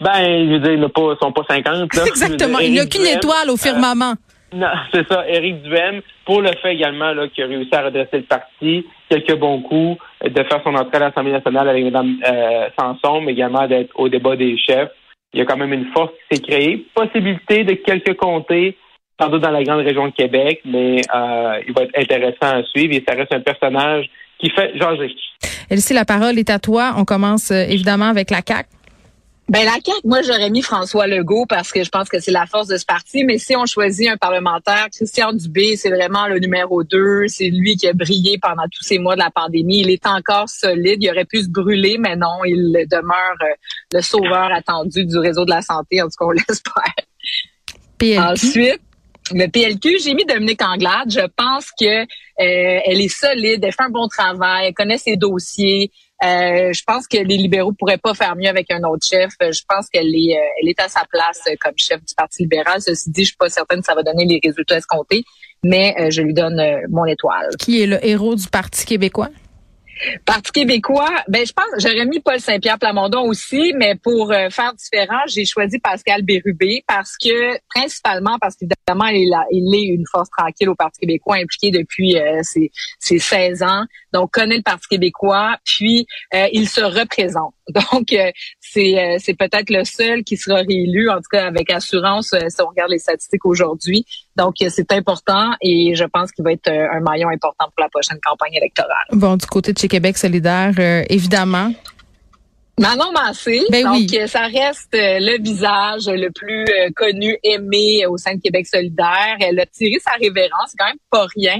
Ben, 0.00 0.46
je 0.48 0.52
veux 0.54 0.58
dire, 0.58 0.72
ils 0.72 0.80
ne 0.80 0.88
pas- 0.88 1.14
sont 1.22 1.30
pas 1.32 1.42
50. 1.48 1.94
Là. 1.94 2.02
Exactement. 2.06 2.58
Il 2.58 2.72
n'y 2.72 2.80
a 2.80 2.86
qu'une 2.86 3.06
étoile 3.06 3.50
au 3.50 3.56
firmament. 3.56 4.14
Non, 4.54 4.68
c'est 4.92 5.06
ça, 5.08 5.28
Éric 5.28 5.62
Duhem, 5.62 6.00
pour 6.24 6.40
le 6.40 6.50
fait 6.62 6.74
également 6.74 7.12
qu'il 7.28 7.44
a 7.44 7.46
réussi 7.46 7.74
à 7.74 7.82
redresser 7.82 8.18
le 8.18 8.22
parti, 8.22 8.86
quelques 9.08 9.36
bons 9.36 9.60
coups, 9.62 9.98
de 10.24 10.42
faire 10.44 10.60
son 10.62 10.74
entrée 10.74 10.96
à 10.96 11.00
l'Assemblée 11.00 11.32
nationale 11.32 11.68
avec 11.68 11.84
Mme 11.84 12.16
euh, 12.24 12.68
Sanson, 12.78 13.20
mais 13.20 13.32
également 13.32 13.66
d'être 13.66 13.90
au 13.98 14.08
débat 14.08 14.36
des 14.36 14.56
chefs. 14.56 14.90
Il 15.32 15.40
y 15.40 15.42
a 15.42 15.46
quand 15.46 15.56
même 15.56 15.72
une 15.72 15.90
force 15.92 16.12
qui 16.12 16.36
s'est 16.36 16.42
créée. 16.42 16.86
Possibilité 16.94 17.64
de 17.64 17.74
quelques 17.74 18.16
comtés, 18.16 18.76
sans 19.20 19.28
doute 19.28 19.42
dans 19.42 19.50
la 19.50 19.64
grande 19.64 19.84
région 19.84 20.06
de 20.06 20.12
Québec, 20.12 20.60
mais 20.64 21.00
euh, 21.14 21.60
il 21.66 21.74
va 21.74 21.82
être 21.82 21.98
intéressant 21.98 22.58
à 22.58 22.62
suivre 22.62 22.94
et 22.94 23.04
ça 23.06 23.14
reste 23.14 23.34
un 23.34 23.40
personnage 23.40 24.08
qui 24.38 24.50
fait 24.50 24.76
jaser. 24.78 25.14
Elsie, 25.70 25.94
la 25.94 26.04
parole 26.04 26.38
est 26.38 26.50
à 26.50 26.58
toi. 26.58 26.94
On 26.96 27.04
commence 27.04 27.50
euh, 27.50 27.64
évidemment 27.68 28.06
avec 28.06 28.30
la 28.30 28.40
CAQ. 28.46 28.68
Ben 29.48 29.64
la 29.64 29.74
CAQ, 29.74 30.00
moi 30.04 30.22
j'aurais 30.22 30.50
mis 30.50 30.60
François 30.60 31.06
Legault 31.06 31.46
parce 31.46 31.70
que 31.70 31.84
je 31.84 31.88
pense 31.88 32.08
que 32.08 32.18
c'est 32.18 32.32
la 32.32 32.46
force 32.46 32.66
de 32.66 32.76
ce 32.76 32.84
parti. 32.84 33.22
Mais 33.24 33.38
si 33.38 33.54
on 33.54 33.64
choisit 33.64 34.08
un 34.08 34.16
parlementaire, 34.16 34.88
Christian 34.92 35.32
Dubé, 35.32 35.76
c'est 35.76 35.90
vraiment 35.90 36.26
le 36.26 36.40
numéro 36.40 36.82
deux. 36.82 37.28
C'est 37.28 37.50
lui 37.50 37.76
qui 37.76 37.86
a 37.86 37.92
brillé 37.92 38.38
pendant 38.38 38.64
tous 38.64 38.82
ces 38.82 38.98
mois 38.98 39.14
de 39.14 39.20
la 39.20 39.30
pandémie. 39.30 39.82
Il 39.82 39.90
est 39.90 40.04
encore 40.06 40.48
solide. 40.48 41.00
Il 41.00 41.10
aurait 41.10 41.24
pu 41.24 41.42
se 41.42 41.48
brûler, 41.48 41.96
mais 41.96 42.16
non, 42.16 42.44
il 42.44 42.86
demeure 42.90 43.36
euh, 43.42 43.54
le 43.92 44.00
sauveur 44.00 44.50
attendu 44.52 45.04
du 45.04 45.16
réseau 45.16 45.44
de 45.44 45.50
la 45.50 45.62
santé. 45.62 46.02
En 46.02 46.06
tout 46.06 46.16
cas, 46.18 46.24
on 46.24 46.30
l'espère. 46.30 46.94
PLQ. 47.98 48.18
Ensuite, 48.18 48.80
le 49.32 49.46
PLQ, 49.46 49.98
j'ai 50.02 50.14
mis 50.14 50.24
Dominique 50.24 50.62
Anglade. 50.62 51.10
Je 51.10 51.26
pense 51.36 51.70
que 51.78 52.02
euh, 52.02 52.06
elle 52.38 53.00
est 53.00 53.08
solide, 53.08 53.62
elle 53.62 53.72
fait 53.72 53.82
un 53.82 53.90
bon 53.90 54.08
travail, 54.08 54.66
elle 54.66 54.74
connaît 54.74 54.98
ses 54.98 55.16
dossiers. 55.16 55.92
Euh, 56.24 56.72
je 56.72 56.82
pense 56.86 57.06
que 57.06 57.18
les 57.18 57.36
libéraux 57.36 57.72
pourraient 57.72 57.98
pas 57.98 58.14
faire 58.14 58.36
mieux 58.36 58.48
avec 58.48 58.70
un 58.70 58.82
autre 58.84 59.06
chef. 59.06 59.32
Je 59.40 59.60
pense 59.68 59.88
qu'elle 59.88 60.14
est, 60.14 60.36
euh, 60.36 60.60
elle 60.62 60.68
est 60.68 60.80
à 60.80 60.88
sa 60.88 61.02
place 61.10 61.42
comme 61.60 61.74
chef 61.76 62.02
du 62.04 62.14
Parti 62.14 62.42
libéral. 62.42 62.80
Ceci 62.80 63.10
dit, 63.10 63.22
je 63.22 63.28
suis 63.28 63.36
pas 63.36 63.48
certaine 63.48 63.80
que 63.80 63.86
ça 63.86 63.94
va 63.94 64.02
donner 64.02 64.24
les 64.24 64.40
résultats 64.42 64.78
escomptés, 64.78 65.24
mais 65.62 65.94
euh, 65.98 66.10
je 66.10 66.22
lui 66.22 66.32
donne 66.32 66.62
mon 66.88 67.04
étoile. 67.04 67.48
Qui 67.58 67.82
est 67.82 67.86
le 67.86 68.04
héros 68.04 68.34
du 68.34 68.48
Parti 68.48 68.86
québécois? 68.86 69.28
Parti 70.24 70.52
québécois, 70.52 71.24
ben 71.28 71.46
je 71.46 71.52
pense 71.52 71.66
j'aurais 71.78 72.04
mis 72.04 72.20
Paul 72.20 72.38
Saint-Pierre 72.38 72.78
Plamondon 72.78 73.22
aussi, 73.28 73.72
mais 73.76 73.94
pour 73.94 74.30
euh, 74.30 74.50
faire 74.50 74.74
différent, 74.74 75.20
j'ai 75.26 75.44
choisi 75.44 75.78
Pascal 75.78 76.22
Bérubé 76.22 76.84
parce 76.86 77.16
que 77.16 77.58
principalement 77.74 78.38
parce 78.38 78.56
qu'évidemment 78.56 79.08
il, 79.08 79.34
il 79.50 79.74
est 79.74 79.94
une 79.94 80.04
force 80.10 80.28
tranquille 80.30 80.68
au 80.68 80.74
Parti 80.74 81.00
québécois 81.00 81.36
impliqué 81.36 81.70
depuis 81.70 82.18
euh, 82.18 82.40
ses, 82.42 82.70
ses 82.98 83.18
16 83.18 83.62
ans, 83.62 83.84
donc 84.12 84.32
connaît 84.32 84.56
le 84.56 84.62
Parti 84.62 84.86
québécois, 84.88 85.56
puis 85.64 86.06
euh, 86.34 86.48
il 86.52 86.68
se 86.68 86.82
représente. 86.82 87.55
Donc 87.74 88.14
c'est 88.60 89.18
c'est 89.18 89.34
peut-être 89.34 89.70
le 89.70 89.84
seul 89.84 90.22
qui 90.22 90.36
sera 90.36 90.60
réélu 90.60 91.10
en 91.10 91.16
tout 91.16 91.28
cas 91.30 91.46
avec 91.46 91.70
assurance 91.70 92.28
si 92.28 92.62
on 92.62 92.68
regarde 92.68 92.90
les 92.90 92.98
statistiques 92.98 93.44
aujourd'hui. 93.44 94.04
Donc 94.36 94.54
c'est 94.68 94.92
important 94.92 95.52
et 95.60 95.94
je 95.94 96.04
pense 96.04 96.30
qu'il 96.30 96.44
va 96.44 96.52
être 96.52 96.70
un 96.70 97.00
maillon 97.00 97.28
important 97.28 97.66
pour 97.74 97.82
la 97.82 97.88
prochaine 97.88 98.18
campagne 98.24 98.54
électorale. 98.54 99.06
Bon 99.12 99.36
du 99.36 99.46
côté 99.46 99.72
de 99.72 99.78
Québec 99.86 100.16
solidaire, 100.16 100.72
euh, 100.78 101.02
évidemment. 101.08 101.72
Manon 102.78 103.10
Massé, 103.12 103.62
ben 103.70 103.84
donc 103.84 104.28
ça 104.28 104.42
reste 104.42 104.94
euh, 104.94 105.18
le 105.18 105.42
visage 105.42 106.08
le 106.08 106.30
plus 106.30 106.64
euh, 106.64 106.90
connu, 106.94 107.38
aimé 107.42 108.04
au 108.06 108.18
sein 108.18 108.34
de 108.34 108.40
Québec 108.40 108.66
solidaire. 108.66 109.36
Elle 109.40 109.58
a 109.60 109.64
tiré 109.64 109.98
sa 109.98 110.12
révérence, 110.12 110.68
c'est 110.68 110.76
quand 110.78 110.86
même 110.86 110.98
pas 111.10 111.26
rien. 111.34 111.58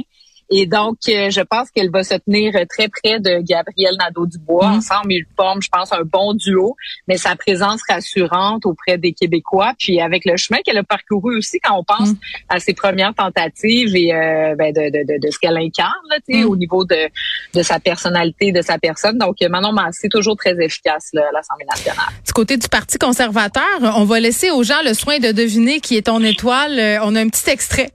Et 0.50 0.66
donc, 0.66 0.98
euh, 1.08 1.30
je 1.30 1.40
pense 1.40 1.70
qu'elle 1.70 1.90
va 1.90 2.04
se 2.04 2.14
tenir 2.14 2.52
très 2.68 2.88
près 2.88 3.18
de 3.20 3.40
Gabriel 3.40 3.96
Nadeau-Dubois. 3.98 4.68
Mm. 4.68 4.76
Ensemble, 4.76 5.12
ils 5.12 5.26
forment, 5.36 5.62
je 5.62 5.68
pense, 5.68 5.92
un 5.92 6.02
bon 6.04 6.34
duo, 6.34 6.76
mais 7.08 7.16
sa 7.16 7.34
présence 7.36 7.80
rassurante 7.88 8.64
auprès 8.64 8.98
des 8.98 9.12
Québécois. 9.12 9.72
Puis 9.78 10.00
avec 10.00 10.24
le 10.24 10.36
chemin 10.36 10.58
qu'elle 10.64 10.78
a 10.78 10.84
parcouru 10.84 11.38
aussi, 11.38 11.58
quand 11.60 11.78
on 11.78 11.84
pense 11.84 12.10
mm. 12.10 12.18
à 12.48 12.60
ses 12.60 12.74
premières 12.74 13.14
tentatives 13.14 13.94
et 13.96 14.14
euh, 14.14 14.54
ben, 14.56 14.72
de, 14.72 14.90
de, 14.90 15.18
de, 15.18 15.30
ce 15.30 15.38
qu'elle 15.38 15.56
incarne 15.56 15.92
là, 16.10 16.18
mm. 16.28 16.44
au 16.44 16.56
niveau 16.56 16.84
de, 16.84 17.08
de 17.54 17.62
sa 17.62 17.80
personnalité, 17.80 18.52
de 18.52 18.62
sa 18.62 18.78
personne. 18.78 19.18
Donc, 19.18 19.36
Manon 19.40 19.72
Massé, 19.72 20.08
toujours 20.08 20.36
très 20.36 20.56
efficace 20.62 21.08
là, 21.12 21.22
à 21.28 21.32
l'Assemblée 21.32 21.66
nationale. 21.68 22.12
Du 22.24 22.32
côté 22.32 22.56
du 22.56 22.68
Parti 22.68 22.98
conservateur, 22.98 23.64
on 23.82 24.04
va 24.04 24.20
laisser 24.20 24.50
aux 24.50 24.62
gens 24.62 24.82
le 24.84 24.94
soin 24.94 25.18
de 25.18 25.32
deviner 25.32 25.80
qui 25.80 25.96
est 25.96 26.02
ton 26.02 26.22
étoile. 26.22 26.78
Euh, 26.78 26.98
on 27.02 27.14
a 27.14 27.20
un 27.20 27.28
petit 27.28 27.50
extrait. 27.50 27.90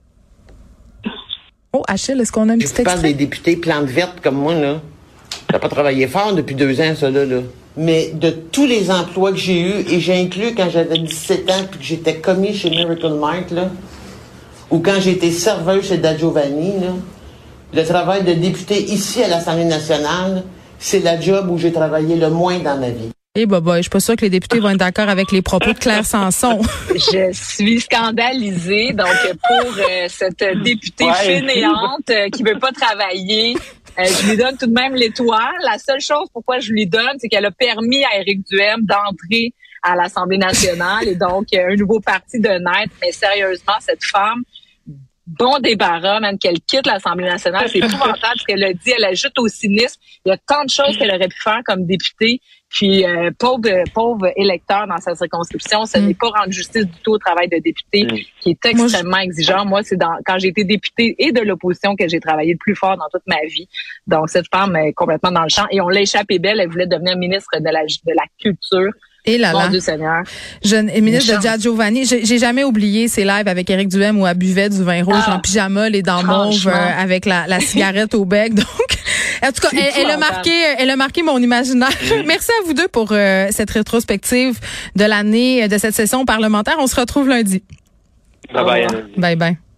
Oh, 1.74 1.82
Achille, 1.88 2.20
est-ce 2.20 2.30
qu'on 2.30 2.50
a 2.50 2.52
un 2.52 2.56
petit 2.58 2.64
extrait? 2.64 2.84
parle 2.84 3.00
des 3.00 3.14
députés 3.14 3.56
plantes 3.56 3.86
vertes 3.86 4.20
comme 4.22 4.36
moi, 4.36 4.54
là. 4.54 4.82
T'as 5.48 5.58
pas 5.58 5.70
travaillé 5.70 6.06
fort 6.06 6.34
depuis 6.34 6.54
deux 6.54 6.78
ans, 6.82 6.94
ça, 6.94 7.10
là, 7.10 7.24
là. 7.24 7.38
Mais 7.78 8.10
de 8.12 8.28
tous 8.28 8.66
les 8.66 8.90
emplois 8.90 9.32
que 9.32 9.38
j'ai 9.38 9.58
eus, 9.60 9.84
et 9.90 9.98
j'ai 9.98 10.14
inclus 10.20 10.54
quand 10.54 10.68
j'avais 10.68 10.98
17 10.98 11.50
ans 11.50 11.64
puis 11.70 11.80
que 11.80 11.84
j'étais 11.84 12.16
commis 12.16 12.54
chez 12.54 12.68
Miracle 12.68 13.14
Mart, 13.14 13.50
là, 13.50 13.70
ou 14.70 14.80
quand 14.80 15.00
j'étais 15.00 15.30
serveuse 15.30 15.88
chez 15.88 15.96
Da 15.96 16.14
Giovanni, 16.14 16.72
là, 16.78 16.92
le 17.72 17.84
travail 17.86 18.22
de 18.22 18.34
député 18.34 18.82
ici 18.82 19.22
à 19.22 19.28
l'Assemblée 19.28 19.64
nationale, 19.64 20.44
c'est 20.78 21.00
la 21.00 21.18
job 21.18 21.48
où 21.50 21.56
j'ai 21.56 21.72
travaillé 21.72 22.16
le 22.16 22.28
moins 22.28 22.58
dans 22.58 22.78
ma 22.78 22.90
vie. 22.90 23.08
Eh 23.34 23.46
bah 23.46 23.60
bah, 23.60 23.76
je 23.78 23.82
suis 23.82 23.90
pas 23.90 23.98
sûre 23.98 24.14
que 24.14 24.26
les 24.26 24.30
députés 24.30 24.60
vont 24.60 24.68
être 24.68 24.76
d'accord 24.76 25.08
avec 25.08 25.32
les 25.32 25.40
propos 25.40 25.72
de 25.72 25.78
Claire 25.78 26.04
Sanson. 26.04 26.60
je 26.90 27.32
suis 27.32 27.80
scandalisée. 27.80 28.92
Donc, 28.92 29.08
pour 29.48 29.72
euh, 29.78 30.06
cette 30.08 30.44
députée 30.62 31.10
fainéante 31.14 32.10
euh, 32.10 32.28
qui 32.28 32.42
veut 32.42 32.58
pas 32.58 32.72
travailler, 32.72 33.56
euh, 33.98 34.02
je 34.04 34.28
lui 34.28 34.36
donne 34.36 34.58
tout 34.58 34.66
de 34.66 34.74
même 34.74 34.94
l'étoile. 34.94 35.54
La 35.62 35.78
seule 35.78 36.02
chose 36.02 36.28
pourquoi 36.34 36.58
je 36.58 36.72
lui 36.72 36.86
donne, 36.86 37.16
c'est 37.16 37.28
qu'elle 37.28 37.46
a 37.46 37.50
permis 37.50 38.04
à 38.04 38.18
Éric 38.18 38.42
Duhem 38.50 38.82
d'entrer 38.82 39.54
à 39.82 39.96
l'Assemblée 39.96 40.36
nationale 40.36 41.08
et 41.08 41.14
donc 41.14 41.46
un 41.54 41.74
nouveau 41.74 42.00
parti 42.00 42.38
de 42.38 42.50
naître. 42.50 42.92
Mais 43.00 43.12
sérieusement, 43.12 43.80
cette 43.80 44.04
femme, 44.04 44.42
bon 45.26 45.58
débarras, 45.58 46.20
même 46.20 46.38
qu'elle 46.38 46.60
quitte 46.60 46.86
l'Assemblée 46.86 47.30
nationale. 47.30 47.66
C'est 47.72 47.78
épouvantable 47.78 48.40
ce 48.40 48.44
qu'elle 48.44 48.62
a 48.62 48.74
dit. 48.74 48.92
Elle 48.94 49.04
ajoute 49.04 49.38
au 49.38 49.48
cynisme. 49.48 49.98
Il 50.26 50.28
y 50.28 50.32
a 50.32 50.36
tant 50.36 50.64
de 50.64 50.70
choses 50.70 50.98
qu'elle 50.98 51.10
aurait 51.10 51.28
pu 51.28 51.40
faire 51.42 51.60
comme 51.64 51.86
députée. 51.86 52.42
Puis, 52.72 53.04
euh, 53.04 53.30
pauvre, 53.38 53.68
pauvre 53.92 54.32
électeur 54.34 54.86
dans 54.86 54.96
sa 54.96 55.14
circonscription, 55.14 55.84
ça 55.84 56.00
mm. 56.00 56.06
n'est 56.06 56.14
pas 56.14 56.28
rendre 56.28 56.50
justice 56.50 56.86
du 56.86 56.98
tout 57.02 57.12
au 57.12 57.18
travail 57.18 57.48
de 57.48 57.58
député, 57.58 58.04
mm. 58.04 58.16
qui 58.40 58.50
est 58.50 58.64
extrêmement 58.64 59.18
exigeant. 59.18 59.66
Moi, 59.66 59.82
c'est 59.82 59.96
dans 59.96 60.16
quand 60.24 60.38
j'ai 60.38 60.48
été 60.48 60.64
députée 60.64 61.14
et 61.18 61.32
de 61.32 61.40
l'opposition 61.40 61.94
que 61.96 62.08
j'ai 62.08 62.18
travaillé 62.18 62.52
le 62.52 62.58
plus 62.58 62.74
fort 62.74 62.96
dans 62.96 63.08
toute 63.12 63.26
ma 63.26 63.40
vie. 63.46 63.68
Donc, 64.06 64.30
cette 64.30 64.46
femme 64.50 64.74
est 64.76 64.94
complètement 64.94 65.32
dans 65.32 65.42
le 65.42 65.50
champ. 65.50 65.66
Et 65.70 65.80
on 65.82 65.88
l'a 65.88 66.00
échappé 66.00 66.38
belle. 66.38 66.60
Elle 66.60 66.70
voulait 66.70 66.86
devenir 66.86 67.16
ministre 67.16 67.50
de 67.58 67.64
la, 67.64 67.82
de 67.82 68.14
la 68.14 68.24
culture. 68.40 68.90
Et 69.24 69.38
là 69.38 69.52
là. 69.52 69.64
Mon 69.64 69.70
Dieu 69.70 69.80
Seigneur. 69.80 70.24
Jeune 70.64 70.86
ministre 71.00 71.38
de 71.38 71.60
Giovanni, 71.60 72.04
j'ai 72.06 72.38
jamais 72.38 72.64
oublié 72.64 73.06
ces 73.06 73.24
lives 73.24 73.46
avec 73.46 73.70
Éric 73.70 73.88
Duhem 73.88 74.20
où 74.20 74.26
elle 74.26 74.36
buvait 74.36 74.68
du 74.68 74.82
vin 74.82 75.04
rouge 75.04 75.22
ah. 75.26 75.36
en 75.36 75.40
pyjama, 75.40 75.88
les 75.88 76.02
dents 76.02 76.24
mauves, 76.24 76.66
euh, 76.66 76.72
avec 76.72 77.24
la, 77.24 77.46
la 77.46 77.60
cigarette 77.60 78.14
au 78.14 78.24
bec. 78.24 78.54
Donc, 78.54 78.66
en 79.42 79.52
tout 79.52 79.60
cas, 79.60 79.68
elle, 79.72 80.10
a 80.10 80.16
marqué, 80.16 80.50
elle 80.78 80.90
a 80.90 80.96
marqué 80.96 81.22
mon 81.22 81.38
imaginaire. 81.38 81.90
Merci 82.26 82.50
à 82.60 82.66
vous 82.66 82.74
deux 82.74 82.88
pour 82.88 83.08
euh, 83.12 83.48
cette 83.50 83.70
rétrospective 83.70 84.58
de 84.96 85.04
l'année, 85.04 85.68
de 85.68 85.78
cette 85.78 85.94
session 85.94 86.24
parlementaire. 86.24 86.76
On 86.78 86.86
se 86.86 86.96
retrouve 86.96 87.28
lundi. 87.28 87.62
Bye 88.52 88.64
bye. 88.64 88.86
Bye 89.16 89.36
bye. 89.36 89.71